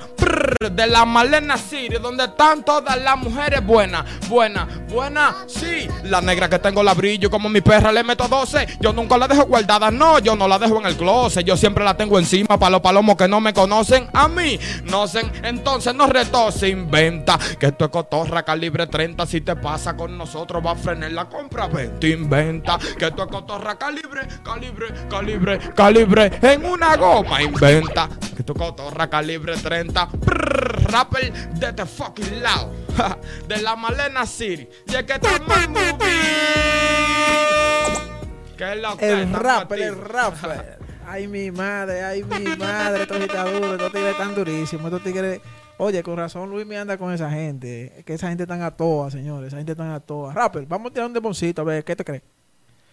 De 0.72 0.88
la 0.88 1.06
Malena 1.06 1.58
City, 1.58 1.98
donde 2.02 2.24
están 2.24 2.66
todas 2.66 3.00
las 3.00 3.16
mujeres 3.16 3.64
buenas. 3.64 4.04
Buenas, 4.28 4.68
buenas, 4.88 5.36
sí. 5.46 5.88
La 6.06 6.22
negra 6.22 6.50
que 6.50 6.58
tengo 6.58 6.82
la 6.82 6.96
brillo, 6.96 7.30
como 7.30 7.50
mi 7.50 7.62
perra 7.62 7.92
le 7.92 8.04
meto 8.04 8.28
12. 8.28 8.80
Yo 8.80 8.92
nunca 8.94 9.16
la 9.16 9.28
dejo 9.28 9.46
guardada, 9.46 9.92
no, 9.92 10.18
yo 10.18 10.36
no 10.36 10.48
la 10.48 10.58
dejo 10.58 10.80
en 10.80 10.88
el 10.88 10.98
closet. 10.98 11.46
Yo 11.46 11.56
siempre 11.56 11.84
la 11.84 11.96
tengo 11.96 12.18
encima 12.18 12.58
para 12.58 12.72
los 12.72 12.82
palomos 12.82 13.16
que 13.16 13.28
no 13.28 13.40
me 13.40 13.54
conocen. 13.54 14.10
A 14.12 14.28
mí, 14.28 14.60
no 14.86 15.08
sé, 15.08 15.22
entonces 15.44 15.94
no 15.94 16.08
se 16.52 16.70
inventa. 16.70 17.38
Que 17.60 17.68
esto 17.68 17.86
es 17.86 17.92
cotorra 17.92 18.42
calibre 18.42 18.88
30. 18.88 19.28
Si 19.28 19.42
te 19.42 19.56
pasa 19.56 19.96
con 19.96 20.18
nosotros, 20.18 20.66
va 20.66 20.72
a 20.72 20.76
frenar 20.76 21.12
la 21.12 21.26
compra. 21.26 21.68
Vente, 21.68 22.10
inventa. 22.10 22.80
Que 22.98 23.06
esto 23.06 23.22
es 23.22 23.30
cotorra 23.30 23.78
calibre, 23.78 24.22
calibre, 24.44 24.88
calibre, 25.08 25.60
calibre. 25.76 26.40
En 26.42 26.66
una 26.66 26.96
goma, 26.96 27.40
inventa. 27.40 28.10
Es 28.48 28.54
cotorra 28.54 29.10
calibre 29.10 29.58
30. 29.58 30.10
Prr, 30.10 30.92
rapper 30.92 31.34
de 31.54 31.68
este 31.68 31.86
fucking 31.86 32.42
lado. 32.42 32.72
de 33.48 33.62
la 33.62 33.76
Malena 33.76 34.26
City. 34.26 34.70
Y 34.88 34.96
es 34.96 35.04
que 35.04 35.14
estamos. 35.14 35.58
¿Qué 38.58 38.72
es 38.74 38.82
lo 38.82 38.98
que 38.98 39.12
El 39.12 39.34
rapper, 39.34 39.82
el 39.82 40.02
rapper. 40.02 40.80
Ay, 41.06 41.28
mi 41.28 41.52
madre, 41.52 42.04
ay, 42.04 42.24
mi 42.24 42.44
madre. 42.58 43.04
Estos 43.04 43.20
duro, 43.20 43.74
estos 43.74 43.92
tigres 43.94 44.12
están 44.12 44.36
durísimos. 44.36 44.86
Estos 44.86 45.04
tigres. 45.04 45.40
Oye, 45.78 46.04
con 46.04 46.18
razón 46.18 46.50
Luis 46.50 46.66
me 46.66 46.78
anda 46.78 46.98
con 46.98 47.14
esa 47.14 47.30
gente. 47.30 47.94
Es 47.98 48.04
que 48.04 48.14
esa 48.16 48.28
gente 48.30 48.46
tan 48.46 48.62
a 48.62 48.72
toa, 48.72 49.10
señores. 49.10 49.48
Esa 49.48 49.58
gente 49.58 49.76
tan 49.76 49.92
a 49.92 50.00
toa. 50.02 50.34
Rapper, 50.34 50.66
vamos 50.66 50.92
a 50.92 50.94
tirar 50.94 51.08
un 51.08 51.14
demboncito, 51.14 51.62
a 51.62 51.66
ver, 51.66 51.84
¿qué 51.86 51.96
te 51.96 52.04
crees? 52.04 52.24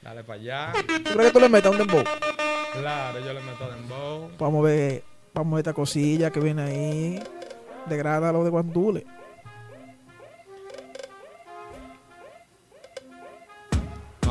Dale 0.03 0.23
para 0.23 0.41
allá. 0.41 0.73
¿Tú 0.87 1.11
crees 1.13 1.27
que 1.27 1.31
tú 1.33 1.41
le 1.41 1.49
metas 1.49 1.73
un 1.73 1.79
dembow? 1.79 2.05
Claro, 2.73 3.19
yo 3.21 3.33
le 3.33 3.41
meto 3.41 3.71
dembow. 3.71 4.31
Vamos 4.39 4.65
a 4.65 4.69
ver, 4.69 5.05
vamos 5.35 5.57
a 5.57 5.61
esta 5.61 5.73
cosilla 5.73 6.31
que 6.31 6.41
viene 6.41 6.63
ahí. 6.63 7.23
Degrada 7.87 8.33
lo 8.33 8.45
de 8.45 8.51
guandule. 8.51 9.05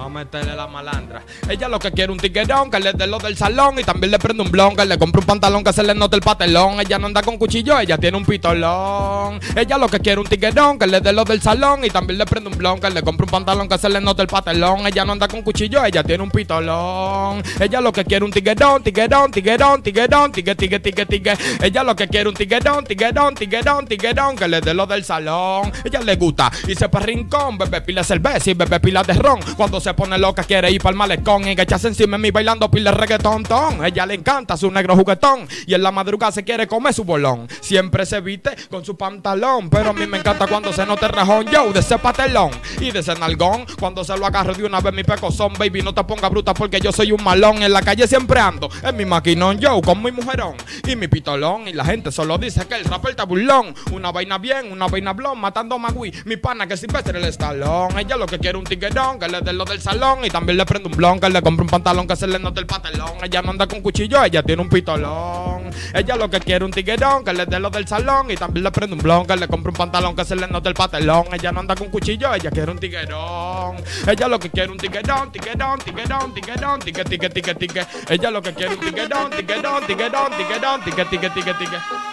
Vamos 0.04 0.20
a 0.20 0.26
meterle 0.26 0.54
la 0.54 0.68
malandra. 0.68 1.24
Ella 1.48 1.70
lo 1.70 1.80
que 1.80 1.90
quiere 1.90 2.12
un 2.12 2.18
tiguerón 2.18 2.70
que 2.70 2.78
le 2.78 2.92
dé 2.92 3.08
lo 3.08 3.20
del 3.20 3.38
salón 3.38 3.80
y 3.80 3.86
también 3.86 4.12
le 4.12 4.20
prende 4.20 4.44
un 4.44 4.52
blon, 4.52 4.76
que 4.76 4.84
le 4.84 4.98
compre 4.98 5.22
un 5.22 5.26
pantalón 5.26 5.64
que 5.64 5.72
se 5.72 5.82
le 5.82 5.96
note 5.96 6.18
el 6.18 6.22
patelón. 6.22 6.82
Ella 6.82 7.00
no 7.00 7.08
anda 7.08 7.22
con 7.22 7.38
cuchillo, 7.38 7.80
ella 7.80 7.98
tiene 7.98 8.18
un 8.18 8.26
pitolón. 8.26 9.40
Ella 9.56 9.78
lo 9.78 9.88
que 9.88 10.02
quiere 10.02 10.20
un 10.20 10.28
tiguerón 10.28 10.78
que 10.78 10.88
le 10.88 11.00
dé 11.00 11.14
lo 11.14 11.24
del 11.24 11.42
salón 11.42 11.86
y 11.86 11.90
también 11.90 12.18
le 12.18 12.26
prende 12.26 12.50
un 12.50 12.58
blon, 12.58 12.82
que 12.82 12.90
le 12.90 13.02
compre 13.02 13.24
un 13.24 13.32
pantalón 13.32 13.70
que 13.70 13.78
se 13.78 13.88
le 13.88 14.02
note 14.02 14.24
el 14.24 14.28
patelón. 14.28 14.86
Ella 14.86 15.06
no 15.06 15.14
anda 15.14 15.30
con 15.30 15.42
cuchillo, 15.42 15.86
ella 15.86 16.04
tiene 16.04 16.22
un 16.22 16.32
pitolón. 16.32 17.42
Ella 17.58 17.80
lo 17.80 17.94
que 17.94 18.04
quiere 18.04 18.26
un 18.26 18.32
tiguerón, 18.32 18.84
tiguerón, 18.84 19.32
tiguerón, 19.32 19.82
tiguerón, 19.82 20.32
tigue, 20.34 20.54
tigue, 20.56 20.82
tigue, 20.82 21.06
tigue. 21.06 21.38
Ella 21.62 21.82
lo 21.82 21.96
que 21.96 22.10
quiere 22.10 22.28
un 22.28 22.36
tiguerón, 22.36 22.84
tiguerón, 22.84 23.36
tiguerón, 23.36 23.88
tiguerón, 23.88 24.36
que 24.36 24.50
le 24.50 24.60
dé 24.60 24.74
lo 24.74 24.86
del 24.86 25.06
salón. 25.06 25.72
Ella 25.86 26.02
le 26.02 26.18
gusta 26.18 26.52
y 26.68 26.76
se 26.76 26.90
pa' 26.90 27.00
rincón, 27.00 27.58
bebé 27.58 27.80
pila 27.80 28.04
cerveza 28.04 28.50
y 28.50 28.54
bebé 28.54 28.82
pila 28.82 29.02
de 29.02 29.14
ron. 29.14 29.40
Cuando 29.56 29.80
se 29.80 29.93
pone 29.94 30.18
loca 30.18 30.44
quiere 30.44 30.72
ir 30.72 30.82
para 30.82 30.92
el 30.92 30.98
malecón 30.98 31.48
y 31.48 31.52
echarse 31.52 31.88
encima 31.88 32.18
de 32.18 32.24
mí 32.24 32.32
bailando 32.32 32.70
pila 32.70 32.92
de 32.92 32.98
reggaetón 32.98 33.44
ton. 33.44 33.86
Ella 33.86 34.06
le 34.06 34.16
encanta 34.16 34.58
su 34.58 34.70
negro 34.72 34.96
juguetón 34.96 35.48
y 35.66 35.74
en 35.74 35.84
la 35.84 35.92
madrugada 35.92 36.32
se 36.32 36.44
quiere 36.44 36.68
comer 36.68 36.94
su 36.94 37.04
bolón. 37.04 37.48
Siempre 37.62 38.06
se 38.06 38.22
viste 38.22 38.56
con 38.70 38.84
su 38.84 38.98
pantalón, 38.98 39.70
pero 39.70 39.92
a 39.92 39.94
mí 39.94 40.06
me 40.08 40.18
encanta 40.18 40.48
cuando 40.48 40.74
se 40.74 40.86
nota 40.86 41.08
el 41.08 41.14
rajón 41.14 41.46
yo 41.52 41.72
de 41.72 41.80
ese 41.80 41.98
patelón 41.98 42.52
y 42.80 42.92
de 42.92 43.00
ese 43.00 43.16
nalgón. 43.16 43.66
Cuando 43.80 44.04
se 44.04 44.18
lo 44.18 44.26
agarro 44.26 44.54
de 44.54 44.64
una 44.64 44.80
vez 44.80 44.94
mi 44.94 45.04
pecozón, 45.04 45.54
baby, 45.58 45.82
no 45.82 45.94
te 45.94 46.04
ponga 46.04 46.30
bruta 46.30 46.54
porque 46.54 46.80
yo 46.80 46.92
soy 46.92 47.12
un 47.12 47.24
malón. 47.24 47.62
En 47.64 47.72
la 47.72 47.82
calle 47.82 48.08
siempre 48.08 48.40
ando 48.40 48.70
en 48.84 48.96
mi 48.96 49.06
maquinón 49.06 49.60
yo 49.60 49.82
con 49.82 50.02
mi 50.02 50.12
mujerón 50.12 50.56
y 50.88 50.96
mi 50.96 51.08
pitolón 51.08 51.68
y 51.68 51.74
la 51.74 51.86
gente 51.86 52.12
solo 52.12 52.38
dice 52.38 52.66
que 52.68 52.76
el 52.76 52.86
rapper 52.86 53.12
está 53.12 53.24
burlón. 53.24 53.76
Una 53.92 54.12
vaina 54.12 54.38
bien, 54.38 54.72
una 54.72 54.88
vaina 54.88 55.14
blon, 55.14 55.40
matando 55.40 55.78
Magui. 55.78 56.12
Mi 56.26 56.38
pana 56.38 56.68
que 56.68 56.78
Silvestre 56.78 57.18
el 57.18 57.26
estalón. 57.26 57.98
Ella 57.98 58.18
lo 58.18 58.26
que 58.26 58.40
quiere 58.40 58.58
un 58.58 58.64
tiguerón, 58.64 59.20
que 59.20 59.28
le 59.28 59.42
dé 59.42 59.54
lo 59.54 59.66
del 59.66 59.82
salón 59.84 60.24
y 60.24 60.30
también 60.30 60.58
le 60.58 60.66
prende 60.66 60.88
un 60.88 60.96
blon, 60.96 61.20
le 61.20 61.42
compre 61.42 61.64
un 61.64 61.70
pantalón 61.70 62.08
que 62.08 62.16
se 62.16 62.26
le 62.26 62.40
note 62.40 62.62
el 62.62 62.66
patelón. 62.66 63.12
Ella 63.22 63.42
no 63.42 63.52
anda 63.52 63.68
con 63.68 63.82
cuchillo, 63.82 64.24
ella 64.24 64.42
tiene 64.42 64.62
un 64.62 64.70
pitolón. 64.70 65.70
Ella 65.94 66.16
lo 66.16 66.30
que 66.30 66.40
quiere 66.40 66.64
un 66.64 66.72
tiguerón, 66.72 67.24
que 67.24 67.34
le 67.34 67.46
dé 67.46 67.60
lo 67.60 67.70
del 67.70 67.88
salón 67.88 68.32
y 68.32 68.36
también 68.36 68.64
le 68.64 68.72
prende 68.72 68.96
un 68.96 69.02
blon, 69.02 69.28
le 69.28 69.48
compre 69.48 69.70
un 69.72 69.76
pantalón 69.76 70.16
que 70.16 70.24
se 70.24 70.36
le 70.36 70.48
note 70.48 70.70
el 70.70 70.76
patelón. 70.76 71.26
Ella 71.34 71.52
no 71.52 71.60
anda 71.60 71.76
con 71.76 71.90
cuchillo, 71.90 72.34
ella 72.34 72.50
quiere 72.50 72.72
un 72.72 72.80
tiguerón. 72.80 73.76
Ella 74.08 74.28
lo 74.28 74.40
que 74.40 74.50
quiere 74.50 74.72
un 74.72 74.78
tiguerón, 74.78 75.32
tiguerón, 75.32 75.80
tiguerón, 75.80 76.34
tiguerón, 76.34 76.80
tique, 76.80 77.04
tique, 77.04 77.30
tique, 77.30 77.56
tique. 77.56 77.86
Ella 78.10 78.32
lo 78.32 78.42
que 78.42 78.54
quiere 78.54 78.74
un 78.76 78.80
tiguerón, 78.80 79.30
tiguerón, 79.32 79.86
tiguerón, 79.86 80.32
tiguerón, 80.38 80.84
tique, 80.84 81.06
tique, 81.06 81.30
tique, 81.30 81.54
tique. 81.56 82.13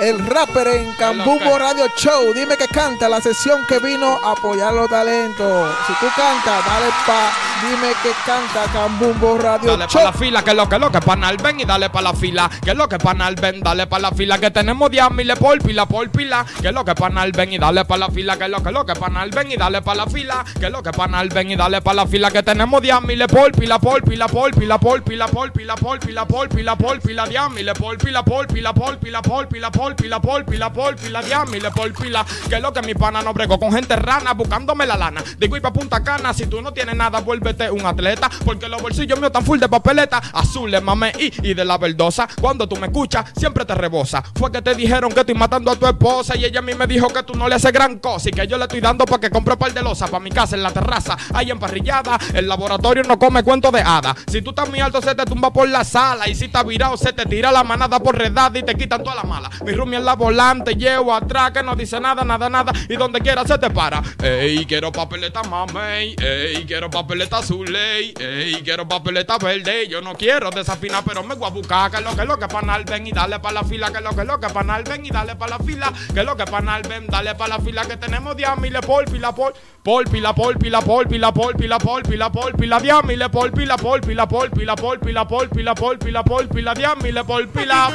El 0.00 0.18
rapper 0.26 0.68
en 0.68 0.92
Cambumbo. 0.94 1.58
Radio 1.58 1.86
Show. 1.96 2.32
Dime 2.34 2.56
que 2.56 2.66
canta 2.68 3.08
la 3.08 3.20
sesión 3.20 3.60
que 3.68 3.78
vino 3.78 4.18
a 4.24 4.32
apoyar 4.32 4.72
los 4.72 4.88
talentos. 4.88 5.70
Si 5.86 5.92
tú 5.94 6.06
cantas, 6.16 6.64
dale 6.64 6.86
pa. 7.06 7.30
Dime 7.62 7.92
que 8.02 8.10
canta 8.26 8.64
Cambumbo 8.72 9.38
Radio 9.38 9.70
Dale 9.70 9.84
pa' 9.84 9.90
Show. 9.92 10.02
la 10.02 10.12
fila, 10.12 10.42
que 10.42 10.52
lo 10.52 10.68
que 10.68 10.78
lo 10.80 10.90
que 10.90 11.00
panal 11.00 11.36
ven 11.36 11.60
y 11.60 11.64
dale 11.64 11.90
pa' 11.90 12.02
la 12.02 12.12
fila, 12.12 12.50
que 12.64 12.74
lo 12.74 12.88
que 12.88 12.98
panal 12.98 13.36
ven, 13.36 13.60
dale 13.60 13.86
pa' 13.86 14.00
la 14.00 14.10
fila, 14.10 14.38
que 14.38 14.50
tenemos 14.50 14.90
10 14.90 15.12
miles 15.12 15.38
por 15.38 15.62
pila, 15.62 15.86
por 15.86 16.10
pila, 16.10 16.44
que 16.60 16.72
lo 16.72 16.84
que 16.84 16.94
panal 16.96 17.30
ven 17.30 17.52
y 17.52 17.58
dale 17.58 17.84
pa' 17.84 17.96
la 17.98 18.08
fila, 18.08 18.36
que 18.36 18.48
lo 18.48 18.60
que 18.60 18.72
lo 18.72 18.84
que 18.84 18.94
panal 18.94 19.30
ven 19.30 19.52
y 19.52 19.56
dale 19.56 19.80
pa' 19.80 19.94
la 19.94 20.06
fila, 20.06 20.44
que 20.58 20.70
lo 20.70 20.82
que 20.82 20.90
panal 20.90 21.28
ven 21.28 21.50
y 21.52 21.56
dale 21.56 21.80
pa' 21.82 21.94
la 21.94 22.04
fila, 22.04 22.32
que 22.32 22.42
tenemos 22.42 22.82
10 22.82 23.02
miles 23.02 23.28
por 23.28 23.52
pila, 23.52 23.78
por 23.78 24.02
pila, 24.02 24.26
por 24.26 24.50
pila, 24.50 24.78
por 24.78 25.02
pila, 25.04 25.28
por 25.28 25.52
pila, 25.52 25.76
por 25.76 26.00
pila, 26.00 26.26
por 26.26 26.48
pila, 26.48 26.74
por 26.76 27.00
pila, 27.00 27.26
10 27.26 27.50
miles 27.50 27.78
por 27.78 27.96
pila, 27.96 28.24
por 28.24 28.48
pila, 28.48 28.72
por 28.74 28.98
pila, 28.98 29.22
por 29.22 29.46
pila, 29.46 29.70
por 29.70 29.91
pila, 29.94 30.20
por 30.20 30.44
pila, 30.44 30.72
por 30.72 30.96
pila, 30.96 31.22
10 31.22 31.50
miles 31.50 31.72
por 31.72 31.92
pila, 31.92 32.24
que 32.48 32.60
lo 32.60 32.72
que 32.72 32.82
mi 32.82 32.94
pana 32.94 33.22
no 33.22 33.32
bregó 33.32 33.58
con 33.58 33.72
gente 33.72 33.96
rana 33.96 34.32
buscándome 34.34 34.86
la 34.86 34.96
lana, 34.96 35.22
digo 35.38 35.56
y 35.56 35.60
pa' 35.60 35.72
Punta 35.72 36.02
Cana, 36.02 36.34
si 36.34 36.46
tú 36.46 36.60
no 36.60 36.72
tienes 36.72 36.94
nada, 36.94 37.20
vuélvete 37.20 37.70
un 37.70 37.84
atleta, 37.86 38.30
porque 38.44 38.68
los 38.68 38.80
bolsillos 38.82 39.18
míos 39.18 39.28
están 39.28 39.44
full 39.44 39.58
de 39.58 39.68
papeleta, 39.68 40.18
azules, 40.32 40.82
mame 40.82 41.12
y, 41.18 41.50
y 41.50 41.54
de 41.54 41.64
la 41.64 41.78
verdosa, 41.78 42.28
cuando 42.40 42.68
tú 42.68 42.76
me 42.76 42.86
escuchas, 42.86 43.30
siempre 43.36 43.64
te 43.64 43.74
rebosa, 43.74 44.22
fue 44.34 44.52
que 44.52 44.60
te 44.62 44.74
dijeron 44.74 45.12
que 45.12 45.20
estoy 45.20 45.34
matando 45.34 45.70
a 45.70 45.76
tu 45.76 45.86
esposa 45.86 46.36
y 46.36 46.44
ella 46.44 46.58
a 46.60 46.62
mí 46.62 46.74
me 46.74 46.86
dijo 46.86 47.08
que 47.08 47.22
tú 47.22 47.34
no 47.34 47.48
le 47.48 47.54
haces 47.54 47.72
gran 47.72 47.98
cosa 47.98 48.28
y 48.28 48.32
que 48.32 48.46
yo 48.46 48.58
le 48.58 48.64
estoy 48.64 48.80
dando 48.80 49.04
para 49.04 49.20
que 49.20 49.30
compre 49.30 49.56
par 49.56 49.72
de 49.72 49.82
losa 49.82 50.06
para 50.06 50.22
mi 50.22 50.30
casa 50.30 50.56
en 50.56 50.62
la 50.62 50.70
terraza, 50.70 51.16
ahí 51.32 51.50
emparrillada, 51.50 52.18
el 52.34 52.46
laboratorio 52.46 53.02
no 53.04 53.18
come 53.18 53.42
cuento 53.42 53.70
de 53.70 53.80
hada, 53.80 54.14
si 54.26 54.42
tú 54.42 54.50
estás 54.50 54.68
muy 54.68 54.80
alto 54.80 55.00
se 55.00 55.14
te 55.14 55.24
tumba 55.24 55.52
por 55.52 55.68
la 55.68 55.84
sala 55.84 56.28
y 56.28 56.34
si 56.34 56.46
estás 56.46 56.66
virado 56.66 56.96
se 56.96 57.12
te 57.12 57.24
tira 57.26 57.50
la 57.50 57.64
manada 57.64 57.98
por 58.00 58.16
redada 58.16 58.58
y 58.58 58.62
te 58.62 58.74
quitan 58.74 59.02
toda 59.02 59.16
la 59.16 59.22
mala, 59.22 59.50
rumia 59.74 59.98
en 59.98 60.04
la 60.04 60.14
volante, 60.14 60.74
llevo 60.74 61.14
atrás 61.14 61.50
que 61.52 61.62
no 61.62 61.74
dice 61.76 62.00
nada, 62.00 62.24
nada, 62.24 62.48
nada 62.48 62.72
y 62.88 62.96
donde 62.96 63.20
quiera 63.20 63.44
se 63.44 63.58
te 63.58 63.70
para, 63.70 64.02
ey, 64.22 64.64
quiero 64.66 64.92
papeleta 64.92 65.42
mamey, 65.42 66.16
ey, 66.22 66.64
quiero 66.66 66.90
papeleta 66.90 67.38
azul, 67.38 67.74
ey, 67.74 68.14
ey, 68.18 68.54
quiero 68.62 68.88
papeleta 68.88 69.38
verde, 69.38 69.88
yo 69.88 70.00
no 70.00 70.14
quiero 70.14 70.50
desafinar 70.50 71.02
pero 71.04 71.22
me 71.22 71.34
voy 71.34 71.48
a 71.48 71.50
buscar 71.50 71.90
que 71.90 72.00
lo 72.00 72.14
que 72.14 72.24
lo 72.24 72.38
que 72.38 72.48
panal 72.48 72.84
ven 72.84 73.06
y 73.06 73.12
dale 73.12 73.38
pa' 73.40 73.52
la 73.52 73.64
fila, 73.64 73.90
que 73.92 74.00
lo 74.00 74.10
que 74.10 74.24
lo 74.24 74.38
que 74.40 74.48
panal 74.48 74.82
ven 74.84 75.04
y 75.06 75.10
dale 75.10 75.36
pa' 75.36 75.48
la 75.48 75.58
fila, 75.58 75.92
que 76.14 76.22
lo 76.22 76.36
que 76.36 76.44
panal 76.44 76.82
ven, 76.82 77.06
dale 77.06 77.34
pa' 77.34 77.48
la 77.48 77.58
fila 77.58 77.84
que 77.84 77.96
tenemos 77.96 78.36
10 78.36 78.58
miles 78.58 78.84
por 78.84 79.04
pila, 79.04 79.34
por, 79.34 79.54
por 79.82 80.08
pila, 80.08 80.34
por 80.34 80.58
pila, 80.58 80.80
por 80.80 81.08
pila, 81.08 81.32
por 81.32 81.56
pila, 81.56 81.78
por 81.78 82.02
pila, 82.02 82.30
por 82.30 82.56
pila, 82.56 82.80
10 82.80 83.04
miles 83.04 83.28
por 83.28 83.52
pila, 83.52 83.76
por 83.76 84.00
pila, 84.00 84.26
por 84.26 84.50
pila, 84.50 84.76
por 84.76 85.00
pila, 85.00 85.26
por 85.26 85.48
pila, 85.48 85.74
por 85.74 85.98
pila, 85.98 86.24
por 86.24 86.48
pila, 86.48 86.74
10 86.74 86.88
miles 87.02 87.24
por 87.24 87.48
pila. 87.48 87.90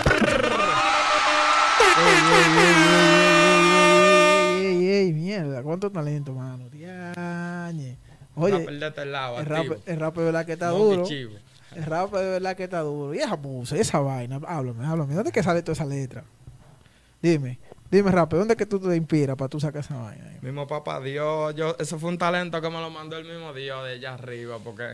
Ey, 4.59 4.65
ey, 4.65 4.87
ey, 4.89 5.13
mierda, 5.13 5.63
cuánto 5.63 5.91
talento, 5.91 6.33
mano. 6.33 6.69
Diañe. 6.69 7.97
Oye, 8.35 8.57
Rapper 8.59 8.79
de 8.79 8.87
este 8.87 9.05
lado, 9.05 9.39
el 9.39 9.45
rap, 9.45 9.65
el 9.85 9.99
rap 9.99 10.15
de 10.15 10.23
verdad 10.23 10.45
que 10.45 10.53
está 10.53 10.69
duro. 10.69 11.03
chivo. 11.05 11.35
El 11.75 11.83
rap 11.85 12.13
de 12.13 12.29
verdad 12.29 12.55
que 12.55 12.63
está 12.65 12.81
duro. 12.81 13.13
Y 13.13 13.19
esa 13.19 13.35
música, 13.35 13.79
esa 13.79 13.99
vaina. 13.99 14.39
Háblame, 14.47 14.85
háblame. 14.85 15.15
¿Dónde 15.15 15.29
es 15.29 15.33
que 15.33 15.43
sale 15.43 15.61
toda 15.61 15.73
esa 15.73 15.85
letra? 15.85 16.23
Dime, 17.21 17.57
dime 17.89 18.11
rap, 18.11 18.31
¿dónde 18.31 18.53
es 18.53 18.57
que 18.57 18.67
tú 18.67 18.79
te 18.79 18.95
inspiras 18.95 19.35
para 19.35 19.49
tú 19.49 19.59
sacar 19.59 19.81
esa 19.81 19.95
vaina? 19.97 20.37
Mismo 20.41 20.67
papá 20.67 21.01
Dios, 21.01 21.55
yo, 21.55 21.75
eso 21.79 21.97
fue 21.97 22.09
un 22.09 22.17
talento 22.19 22.61
que 22.61 22.69
me 22.69 22.79
lo 22.79 22.91
mandó 22.91 23.17
el 23.17 23.25
mismo 23.25 23.53
Dios 23.53 23.83
de 23.85 23.93
allá 23.93 24.13
arriba, 24.13 24.59
porque 24.63 24.93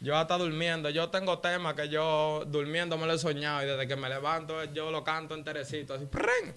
yo 0.00 0.16
hasta 0.16 0.36
durmiendo, 0.36 0.90
yo 0.90 1.10
tengo 1.10 1.38
temas 1.38 1.74
que 1.74 1.88
yo 1.88 2.44
durmiendo 2.48 2.98
me 2.98 3.06
lo 3.06 3.12
he 3.12 3.18
soñado 3.18 3.62
y 3.62 3.66
desde 3.66 3.86
que 3.86 3.94
me 3.94 4.08
levanto 4.08 4.64
yo 4.72 4.90
lo 4.90 5.04
canto 5.04 5.36
enterecito, 5.36 5.94
así, 5.94 6.06
¡pren! 6.06 6.54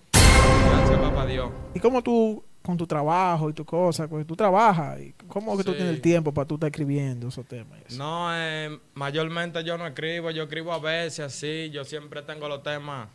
Gracias 0.69 0.99
papá 0.99 1.25
Dios. 1.25 1.49
¿Y 1.73 1.79
cómo 1.79 2.01
tú, 2.03 2.43
con 2.61 2.77
tu 2.77 2.85
trabajo 2.87 3.49
y 3.49 3.53
tu 3.53 3.65
cosa, 3.65 4.07
pues 4.07 4.25
tú 4.25 4.35
trabajas? 4.35 4.99
¿Y 4.99 5.13
¿Cómo 5.27 5.57
que 5.57 5.63
tú 5.63 5.71
Sí. 5.71 5.77
tienes 5.77 5.95
el 5.95 6.01
tiempo 6.01 6.33
para 6.33 6.47
tú 6.47 6.55
estar 6.55 6.67
escribiendo 6.67 7.27
esos 7.27 7.45
temas? 7.45 7.79
y 7.81 7.93
eso? 7.93 7.97
No, 7.97 8.29
eh, 8.35 8.79
mayormente 8.93 9.63
yo 9.63 9.77
no 9.77 9.85
escribo, 9.87 10.31
yo 10.31 10.43
escribo 10.43 10.73
a 10.73 10.79
veces 10.79 11.19
así, 11.21 11.69
yo 11.71 11.83
siempre 11.85 12.21
tengo 12.21 12.47
los 12.47 12.61
temas 12.63 13.09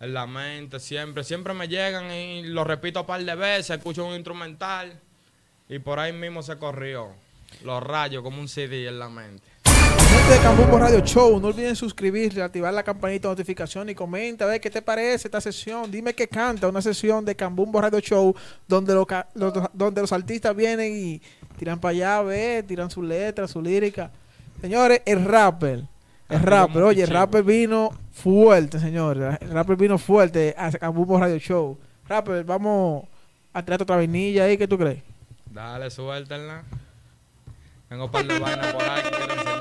en 0.00 0.14
la 0.14 0.26
mente, 0.26 0.80
siempre, 0.80 1.22
siempre 1.22 1.54
me 1.54 1.68
llegan 1.68 2.10
y 2.10 2.42
lo 2.42 2.64
repito 2.64 3.00
un 3.02 3.06
par 3.06 3.22
de 3.24 3.34
veces, 3.36 3.70
escucho 3.70 4.04
un 4.06 4.14
instrumental 4.14 4.98
y 5.68 5.78
por 5.78 5.98
ahí 6.00 6.12
mismo 6.12 6.42
se 6.42 6.56
corrió. 6.58 7.08
Los 7.64 7.82
rayos 7.82 8.22
como 8.22 8.40
un 8.40 8.48
CD 8.48 8.88
en 8.88 8.98
la 8.98 9.08
mente. 9.08 9.44
Gente 10.22 10.34
de 10.34 10.40
Cambumbo 10.40 10.78
Radio 10.78 11.00
Show, 11.00 11.40
no 11.40 11.48
olviden 11.48 11.74
suscribirse, 11.74 12.40
activar 12.40 12.72
la 12.72 12.84
campanita 12.84 13.26
de 13.26 13.32
notificación 13.32 13.88
y 13.88 13.94
comenta 13.96 14.44
a 14.44 14.48
ver 14.48 14.60
qué 14.60 14.70
te 14.70 14.80
parece 14.80 15.26
esta 15.26 15.40
sesión. 15.40 15.90
Dime 15.90 16.14
que 16.14 16.28
canta 16.28 16.68
una 16.68 16.80
sesión 16.80 17.24
de 17.24 17.34
Cambumbo 17.34 17.80
Radio 17.80 17.98
Show 17.98 18.32
donde, 18.68 18.94
los 18.94 19.04
donde 19.72 20.00
los 20.00 20.12
artistas 20.12 20.54
vienen 20.54 20.92
y 20.96 21.20
tiran 21.58 21.80
para 21.80 21.90
allá, 21.90 22.18
a 22.18 22.22
ver, 22.22 22.64
tiran 22.64 22.88
su 22.88 23.02
letra, 23.02 23.48
su 23.48 23.60
lírica. 23.60 24.12
Señores, 24.60 25.02
el 25.06 25.24
rapper, 25.24 25.78
el 26.28 26.36
Activo 26.36 26.50
rapper, 26.50 26.82
oye, 26.84 27.02
el 27.02 27.10
rapper 27.10 27.42
vino 27.42 27.90
fuerte, 28.12 28.78
señores. 28.78 29.38
El 29.40 29.50
rapper 29.50 29.74
vino 29.74 29.98
fuerte 29.98 30.54
a 30.56 30.70
Cambumbo 30.70 31.18
Radio 31.18 31.38
Show. 31.38 31.76
Rapper, 32.06 32.44
vamos 32.44 33.08
a 33.52 33.60
tirar 33.64 33.82
otra 33.82 33.96
vainilla 33.96 34.44
ahí, 34.44 34.56
¿qué 34.56 34.68
tú 34.68 34.78
crees? 34.78 35.02
Dale, 35.46 35.90
suéltenla. 35.90 36.62
Tengo 37.88 38.04
un 38.04 38.10
par 38.12 38.24
de 38.24 38.38
vainas 38.38 38.72
por 38.72 38.84
ahí 38.84 39.02
que 39.02 39.10
también. 39.10 39.51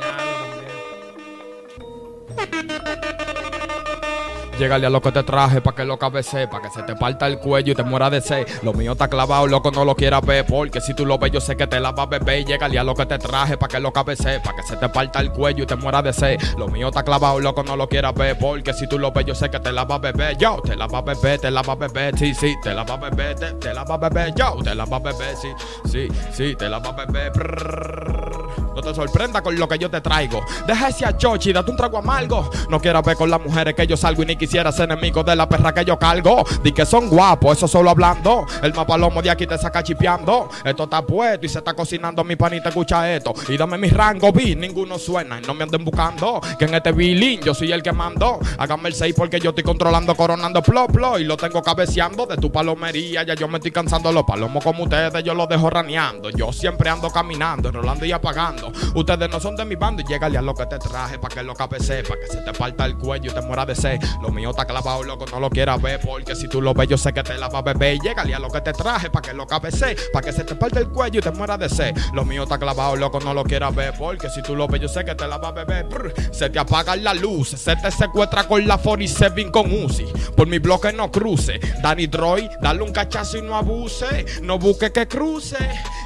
Llegale 4.62 4.86
a 4.86 4.92
lo 4.92 5.02
que 5.02 5.12
te 5.12 5.24
traje 5.24 5.60
pa' 5.60 5.74
que 5.74 5.84
lo 5.84 5.98
cabece, 5.98 6.48
pa' 6.48 6.62
que 6.62 6.70
se 6.70 6.84
te 6.84 6.96
parta 6.96 7.26
el 7.26 7.40
cuello 7.40 7.72
y 7.72 7.76
te 7.76 7.82
muera 7.82 8.12
de 8.12 8.22
sed. 8.22 8.46
Lo 8.62 8.74
mío 8.74 8.92
está 8.92 9.08
clavado, 9.08 9.48
loco, 9.48 9.72
no 9.72 9.84
lo 9.84 9.96
quieras 9.96 10.24
ver, 10.24 10.46
porque 10.46 10.80
si 10.82 10.94
tú 10.94 11.04
lo 11.04 11.18
ves, 11.18 11.32
yo 11.32 11.42
sé 11.42 11.58
que 11.58 11.66
te 11.66 11.80
la 11.80 11.90
va 11.90 12.04
a 12.04 12.06
beber. 12.06 12.46
Llegale 12.46 12.78
a 12.78 12.84
lo 12.84 12.94
que 12.94 13.08
te 13.08 13.18
traje 13.18 13.58
pa' 13.58 13.68
que 13.68 13.80
lo 13.80 13.92
cabece, 13.92 14.40
pa' 14.40 14.56
que 14.56 14.62
se 14.62 14.78
te 14.78 14.88
parta 14.88 15.20
el 15.20 15.32
cuello 15.32 15.64
y 15.64 15.66
te 15.66 15.76
muera 15.76 16.04
de 16.04 16.14
sed. 16.14 16.40
Lo 16.60 16.68
mío 16.68 16.90
está 16.90 17.02
clavado, 17.02 17.40
loco, 17.40 17.64
no 17.64 17.76
lo 17.76 17.90
quieras 17.90 18.14
ver, 18.14 18.38
porque 18.38 18.72
si 18.72 18.88
tú 18.88 19.00
lo 19.00 19.12
ves, 19.12 19.26
yo 19.26 19.34
sé 19.34 19.50
que 19.50 19.60
te 19.60 19.72
la 19.72 19.84
va 19.84 19.96
a 19.96 19.98
beber. 19.98 20.38
Yo, 20.38 20.62
te 20.64 20.76
la 20.76 20.86
va 20.86 21.00
a 21.00 21.02
beber, 21.02 21.40
te 21.40 21.50
la 21.50 21.64
va 21.64 21.74
a 21.74 21.78
beber, 21.78 22.16
sí, 22.20 22.36
sí, 22.36 22.54
te 22.62 22.72
la 22.72 22.84
va 22.84 22.94
a 22.94 22.98
beber, 22.98 23.36
te, 23.36 23.54
te 23.54 23.74
la 23.74 23.84
va 23.84 23.96
a 23.96 23.98
beber. 23.98 24.36
Yo, 24.36 24.58
te 24.64 24.76
la 24.76 24.86
va 24.86 24.98
a 24.98 25.00
beber, 25.00 25.36
sí, 25.38 25.50
sí, 25.86 26.08
sí, 26.32 26.56
te 26.56 26.70
la 26.70 26.78
va 26.78 26.90
a 26.90 27.06
beber. 27.06 28.31
No 28.75 28.82
te 28.82 28.94
sorprenda 28.94 29.42
con 29.42 29.58
lo 29.58 29.68
que 29.68 29.78
yo 29.78 29.90
te 29.90 30.01
traigo. 30.01 30.44
Deja 30.66 30.88
ese 30.88 31.06
achochi, 31.06 31.51
date 31.51 31.72
un 31.72 31.78
trago 31.78 31.98
amargo. 31.98 32.50
No 32.70 32.80
quiero 32.80 33.01
ver 33.01 33.18
con 33.18 33.30
las 33.30 33.42
mujeres 33.42 33.74
que 33.74 33.86
yo 33.86 33.98
salgo 33.98 34.24
y 34.24 34.25
ni 34.25 34.36
quisiera 34.36 34.72
ser 34.72 34.90
enemigo 34.92 35.24
de 35.24 35.36
la 35.36 35.48
perra 35.48 35.74
que 35.74 35.84
yo 35.84 36.00
cargo. 36.00 36.44
Di 36.63 36.72
que 36.72 36.86
son 36.86 37.10
guapos, 37.10 37.58
eso 37.58 37.68
solo 37.68 37.90
hablando. 37.90 38.46
El 38.63 38.74
mapalomo 38.74 39.22
de 39.22 39.30
aquí 39.30 39.46
te 39.46 39.58
saca 39.58 39.84
chipeando. 39.84 40.50
Esto 40.63 40.84
está 40.84 41.01
puesto 41.01 41.46
y 41.46 41.50
se 41.50 41.58
está 41.58 41.74
cocinando. 41.74 42.24
Mi 42.24 42.36
panita 42.36 42.70
escucha 42.70 43.12
esto. 43.13 43.34
Y 43.50 43.58
dame 43.58 43.78
mi 43.78 43.90
rango, 43.90 44.32
vi, 44.32 44.56
ninguno 44.56 44.98
suena. 44.98 45.40
Y 45.40 45.42
no 45.42 45.54
me 45.54 45.63
anden 45.63 45.84
buscando. 45.84 46.40
Que 46.58 46.66
en 46.66 46.75
este 46.75 46.92
bilín 46.92 47.42
yo 47.42 47.54
soy 47.54 47.72
el 47.72 47.84
que 47.84 47.92
mando. 47.92 48.40
Hágame 48.58 48.90
el 48.90 48.96
6 48.96 49.13
porque 49.18 49.40
yo 49.40 49.50
estoy 49.50 49.63
controlando, 49.63 50.16
coronando 50.16 50.62
plo, 50.62 50.88
plo. 50.88 51.20
Y 51.20 51.25
lo 51.25 51.36
tengo 51.36 51.62
cabeceando 51.62 52.25
de 52.25 52.38
tu 52.38 52.51
palomería. 52.51 53.24
Ya 53.24 53.34
yo 53.34 53.48
me 53.48 53.58
estoy 53.58 53.72
cansando. 53.72 54.12
Los 54.12 54.24
palomos 54.24 54.63
como 54.63 54.84
ustedes, 54.84 55.24
yo 55.24 55.34
los 55.34 55.50
dejo 55.50 55.70
raneando. 55.70 56.30
Yo 56.30 56.51
siempre 56.54 56.90
ando 56.90 57.10
caminando, 57.10 57.70
enrolando 57.70 58.06
y 58.06 58.12
apagando. 58.12 58.61
Ustedes 58.94 59.30
no 59.30 59.39
son 59.39 59.56
de 59.56 59.65
mi 59.65 59.75
bando 59.75 60.01
y 60.01 60.06
llégale 60.06 60.38
a 60.38 60.41
lo 60.41 60.53
que 60.53 60.65
te 60.65 60.77
traje 60.80 61.18
para 61.20 61.36
que 61.36 61.44
lo 61.44 61.56
cabece, 61.56 62.03
para 62.03 62.20
que 62.20 62.27
se 62.27 62.41
te 62.41 62.53
parta 62.53 62.86
el 62.86 62.98
cuello 62.98 63.32
y 63.32 63.34
te 63.34 63.41
muera 63.41 63.65
de 63.65 63.75
sed. 63.75 64.00
Lo 64.22 64.30
mío 64.30 64.51
está 64.51 64.65
clavado, 64.65 65.03
loco, 65.03 65.25
no 65.32 65.39
lo 65.39 65.50
quieras 65.50 65.82
ver, 65.82 66.00
porque 66.01 66.36
si 66.36 66.48
tú 66.48 66.62
lo 66.62 66.74
ves, 66.74 66.88
yo 66.88 66.98
sé 66.98 67.13
que 67.13 67.24
te 67.24 67.38
la 67.38 67.48
va 67.48 67.60
a 67.60 67.62
beber. 67.62 67.98
Llégale 68.00 68.36
a 68.36 68.39
lo 68.39 68.50
que 68.50 68.62
te 68.62 68.74
traje 68.74 69.10
para 69.10 69.27
que 69.27 69.34
lo 69.34 69.48
cabece, 69.48 69.96
para 70.13 70.25
que 70.25 70.34
se 70.34 70.44
te 70.44 70.56
parte 70.56 70.80
el 70.80 70.89
cuello 70.89 71.20
y 71.20 71.22
te 71.22 71.32
muera 71.32 71.58
de 71.58 71.70
sed. 71.70 71.96
Lo 72.13 72.25
mío 72.25 72.44
está 72.44 72.58
clavado, 72.58 72.96
loco, 72.96 73.20
no 73.20 73.34
lo 73.34 73.44
quieras 73.44 73.74
ver, 73.74 73.94
porque 73.98 74.30
si 74.30 74.41
tú 74.41 74.56
lo 74.56 74.68
ves, 74.68 74.82
yo 74.82 74.88
sé 74.88 75.03
que 75.06 75.15
te 75.15 75.27
la 75.27 75.38
va 75.38 75.50
a 75.50 75.51
beber. 75.51 76.13
Se 76.32 76.50
te 76.50 76.60
apaga 76.60 76.96
la 76.96 77.13
luz, 77.13 77.50
se 77.50 77.75
te 77.75 77.91
secuestra 77.91 78.44
con 78.48 78.68
la 78.68 78.77
47 78.77 79.51
con 79.51 79.72
Uzi. 79.72 80.06
Por 80.36 80.48
mi 80.48 80.60
bloque 80.60 80.91
no 80.91 81.12
cruce. 81.12 81.60
Danny 81.82 82.08
Troy, 82.08 82.50
dale 82.62 82.82
un 82.82 82.91
cachazo 82.91 83.38
y 83.38 83.41
no 83.41 83.56
abuse. 83.56 84.25
No 84.41 84.60
busque 84.60 84.91
que 84.91 85.08
cruce 85.08 85.58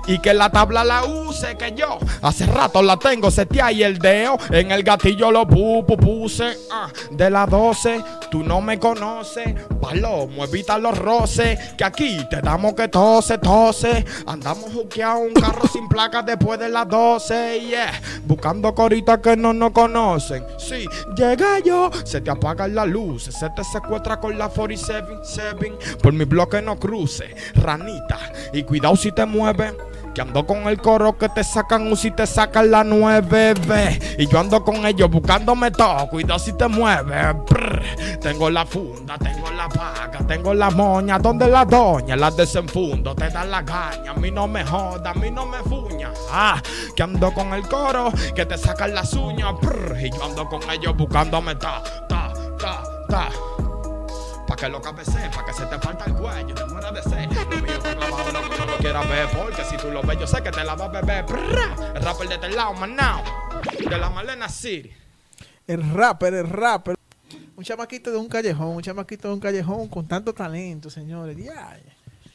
y 0.07 0.19
que 0.19 0.33
la 0.33 0.51
tabla 0.51 0.83
la 0.83 1.03
use. 1.03 1.57
Que 1.57 1.73
yo 1.73 1.97
hace 2.21 2.44
rato 2.45 2.81
la 2.81 2.97
tengo 2.97 3.29
seteada 3.31 3.71
y 3.71 3.83
el 3.83 3.97
dedo 3.99 4.37
en 4.51 4.71
el 4.71 4.83
gatillo 4.83 5.31
lo 5.31 5.45
pu- 5.47 5.85
puse. 5.97 6.57
Ah, 6.71 6.87
de 7.11 7.29
las 7.29 7.49
12, 7.49 8.03
tú 8.31 8.43
no 8.43 8.61
me 8.61 8.79
conoces. 8.79 9.53
Palomo, 9.81 10.43
evita 10.45 10.77
los 10.77 10.97
roces. 10.97 11.57
Que 11.77 11.83
aquí 11.83 12.17
te 12.29 12.41
damos 12.41 12.73
que 12.73 12.87
tose, 12.87 13.37
tose. 13.37 14.05
Andamos 14.25 14.71
juqueados 14.73 15.21
un 15.27 15.33
carro 15.33 15.67
sin 15.67 15.87
placas 15.87 16.25
después 16.25 16.59
de 16.59 16.69
las 16.69 16.87
12. 16.87 17.61
Yeah, 17.61 18.01
buscando 18.25 18.73
coritas 18.73 19.19
que 19.19 19.35
no 19.37 19.53
nos 19.53 19.71
conocen. 19.71 20.43
Sí, 20.57 20.85
llega 21.15 21.59
yo, 21.59 21.89
se 22.03 22.21
te 22.21 22.31
apagan 22.31 22.73
las 22.75 22.87
luces. 22.87 23.35
Se 23.35 23.49
te 23.51 23.63
secuestra 23.63 24.19
con 24.19 24.37
la 24.37 24.49
47 24.49 25.73
Por 26.01 26.13
mi 26.13 26.25
bloque 26.25 26.61
no 26.61 26.77
cruce, 26.77 27.35
ranita. 27.55 28.17
Y 28.53 28.63
cuidado 28.63 28.95
si 28.95 29.11
te 29.11 29.25
mueves. 29.25 29.73
Que 30.15 30.21
ando 30.21 30.47
con 30.47 30.65
el 30.69 30.81
coro 30.81 31.17
que 31.17 31.27
te 31.27 31.43
sacan 31.43 31.87
un 31.87 31.97
si 31.97 32.09
te 32.09 32.25
sacan 32.25 32.71
la 32.71 32.85
9B. 32.85 34.15
Y 34.17 34.27
yo 34.27 34.39
ando 34.39 34.63
con 34.63 34.85
ellos 34.85 35.11
buscándome 35.11 35.71
todo. 35.71 36.07
Cuidado 36.07 36.39
si 36.39 36.53
te 36.53 36.69
mueves. 36.69 37.35
Tengo 38.21 38.49
la 38.49 38.65
funda, 38.65 39.17
tengo 39.17 39.51
la 39.51 39.67
paga, 39.67 40.19
tengo 40.25 40.53
la 40.53 40.69
moña. 40.69 41.19
Donde 41.19 41.49
la 41.49 41.65
doña 41.65 42.15
las 42.15 42.37
desenfundo. 42.37 43.13
Te 43.13 43.29
dan 43.29 43.51
la 43.51 43.65
caña. 43.65 44.11
A 44.11 44.13
mí 44.13 44.31
no 44.31 44.47
me 44.47 44.63
joda, 44.63 45.11
a 45.11 45.13
mí 45.15 45.29
no 45.29 45.45
me 45.45 45.57
fuña. 45.59 46.11
Ah, 46.31 46.61
que 46.95 47.03
ando 47.03 47.33
con 47.33 47.53
el 47.53 47.67
coro 47.67 48.09
que 48.33 48.45
te 48.45 48.57
sacan 48.57 48.95
las 48.95 49.11
uñas. 49.13 49.53
Y 50.01 50.09
yo 50.11 50.23
ando 50.23 50.47
con 50.47 50.61
ellos 50.71 50.95
buscándome 50.95 51.55
ta, 51.55 51.83
ta, 52.07 52.31
ta, 52.57 52.83
ta. 53.09 53.29
Pa' 54.47 54.55
que 54.55 54.69
lo 54.69 54.81
cabece, 54.81 55.29
pa' 55.35 55.43
que 55.43 55.53
se 55.53 55.65
te 55.65 55.77
falta 55.79 56.05
el 56.05 56.13
cuello, 56.13 56.55
te 56.55 56.65
mueras 56.67 56.93
de 56.93 57.01
sed. 57.03 57.44
Quieras 58.85 59.09
ver, 59.09 59.27
porque 59.35 59.65
si 59.65 59.77
tú 59.77 59.89
lo 59.89 60.03
ves, 60.03 60.19
yo 60.19 60.27
sé 60.27 60.43
que 60.43 60.51
te 60.51 60.63
la 60.63 60.75
vas 60.75 60.89
a 60.95 61.01
beber. 61.01 61.25
El 61.95 62.03
rapper 62.03 62.27
de 62.27 62.35
este 62.35 62.49
lado, 62.49 62.73
manao, 62.73 63.23
de 63.79 63.97
la 63.97 64.11
Malena 64.11 64.47
City. 64.47 64.91
El 65.65 65.91
rapper, 65.91 66.35
el 66.35 66.47
rapper. 66.47 66.95
Un 67.55 67.63
chamaquito 67.63 68.11
de 68.11 68.17
un 68.17 68.27
callejón, 68.27 68.75
un 68.75 68.83
chamaquito 68.83 69.27
de 69.27 69.33
un 69.33 69.39
callejón 69.39 69.87
con 69.87 70.07
tanto 70.07 70.35
talento, 70.35 70.91
señores. 70.91 71.35
Ya. 71.35 71.79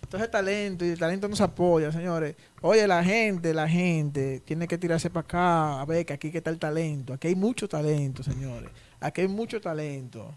Entonces 0.03 0.29
talento 0.29 0.85
y 0.85 0.89
el 0.89 0.99
talento 0.99 1.29
nos 1.29 1.41
apoya, 1.41 1.93
señores. 1.93 2.35
Oye, 2.63 2.85
la 2.89 3.05
gente, 3.05 3.55
la 3.55 3.69
gente 3.69 4.41
tiene 4.45 4.67
que 4.67 4.77
tirarse 4.77 5.09
para 5.09 5.21
acá 5.21 5.81
a 5.81 5.85
ver 5.85 6.05
que 6.05 6.15
aquí 6.15 6.33
que 6.33 6.39
está 6.39 6.51
el 6.51 6.59
talento. 6.59 7.13
Aquí 7.13 7.29
hay 7.29 7.37
mucho 7.37 7.69
talento, 7.69 8.25
señores. 8.25 8.71
Aquí 8.99 9.21
hay 9.21 9.29
mucho 9.29 9.61
talento. 9.61 10.35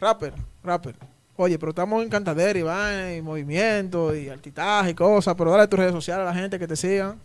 Rapper, 0.00 0.34
rapper. 0.64 0.96
Oye, 1.40 1.56
pero 1.56 1.70
estamos 1.70 2.02
en 2.02 2.08
cantadera 2.08 2.58
y 2.58 2.62
vaina 2.62 3.14
y 3.14 3.22
movimiento 3.22 4.12
y 4.12 4.28
altitaje 4.28 4.90
y 4.90 4.94
cosas. 4.94 5.36
Pero 5.38 5.52
dale 5.52 5.68
tus 5.68 5.78
redes 5.78 5.92
sociales 5.92 6.22
a 6.22 6.30
la 6.30 6.34
gente 6.34 6.58
que 6.58 6.66
te 6.66 6.74
sigan. 6.74 7.16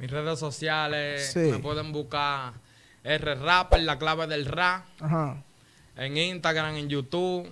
Mis 0.00 0.10
redes 0.10 0.40
sociales 0.40 1.30
Sí. 1.32 1.38
me 1.38 1.58
pueden 1.60 1.92
buscar 1.92 2.52
R 3.04 3.34
Rapper, 3.36 3.80
la 3.82 3.96
clave 3.96 4.26
del 4.26 4.44
rap, 4.44 4.84
Ajá. 5.00 5.36
en 5.96 6.16
Instagram, 6.16 6.74
en 6.74 6.88
YouTube. 6.88 7.48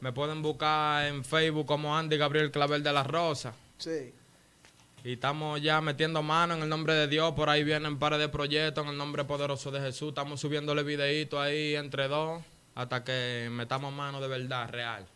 Me 0.00 0.12
pueden 0.12 0.40
buscar 0.40 1.04
en 1.08 1.24
Facebook 1.26 1.66
como 1.66 1.94
Andy 1.94 2.16
Gabriel 2.16 2.50
Clavel 2.50 2.82
de 2.82 2.92
la 2.94 3.02
Rosa. 3.02 3.52
Sí. 3.76 4.14
Y 5.04 5.12
estamos 5.12 5.60
ya 5.60 5.82
metiendo 5.82 6.22
mano 6.22 6.54
en 6.54 6.62
el 6.62 6.68
nombre 6.70 6.94
de 6.94 7.06
Dios. 7.06 7.34
Por 7.34 7.50
ahí 7.50 7.64
vienen 7.64 7.98
pares 7.98 8.18
de 8.18 8.30
proyectos 8.30 8.82
en 8.84 8.92
el 8.92 8.96
nombre 8.96 9.24
poderoso 9.24 9.70
de 9.70 9.80
Jesús. 9.80 10.08
Estamos 10.08 10.40
subiéndole 10.40 10.82
videitos 10.82 11.38
ahí 11.38 11.74
entre 11.76 12.08
dos 12.08 12.42
hasta 12.74 13.04
que 13.04 13.48
metamos 13.50 13.92
mano 13.92 14.20
de 14.20 14.28
verdad, 14.28 14.68
real. 14.70 15.06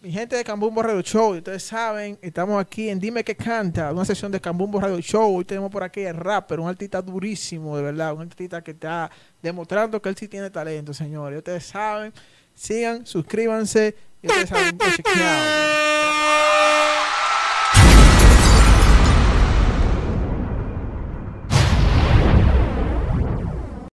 Mi 0.00 0.12
gente 0.12 0.36
de 0.36 0.44
Cambumbo 0.44 0.82
Radio 0.82 1.00
Show, 1.00 1.34
ustedes 1.34 1.62
saben, 1.62 2.18
estamos 2.20 2.60
aquí 2.60 2.90
en 2.90 3.00
Dime 3.00 3.24
que 3.24 3.34
Canta, 3.34 3.90
una 3.90 4.04
sesión 4.04 4.30
de 4.30 4.38
Cambumbo 4.38 4.78
Radio 4.78 5.00
Show. 5.00 5.38
Hoy 5.38 5.46
tenemos 5.46 5.70
por 5.70 5.82
aquí 5.82 6.00
el 6.00 6.14
rapper, 6.14 6.60
un 6.60 6.68
artista 6.68 7.00
durísimo, 7.00 7.74
de 7.76 7.84
verdad, 7.84 8.12
un 8.12 8.20
artista 8.20 8.62
que 8.62 8.72
está 8.72 9.10
demostrando 9.42 10.02
que 10.02 10.10
él 10.10 10.16
sí 10.16 10.28
tiene 10.28 10.50
talento, 10.50 10.92
señores. 10.92 11.38
Ustedes 11.38 11.64
saben, 11.64 12.12
sigan, 12.54 13.06
suscríbanse 13.06 13.96
y 14.20 14.26
ustedes 14.26 14.50
saben, 14.50 14.78
chequeado. 14.78 16.13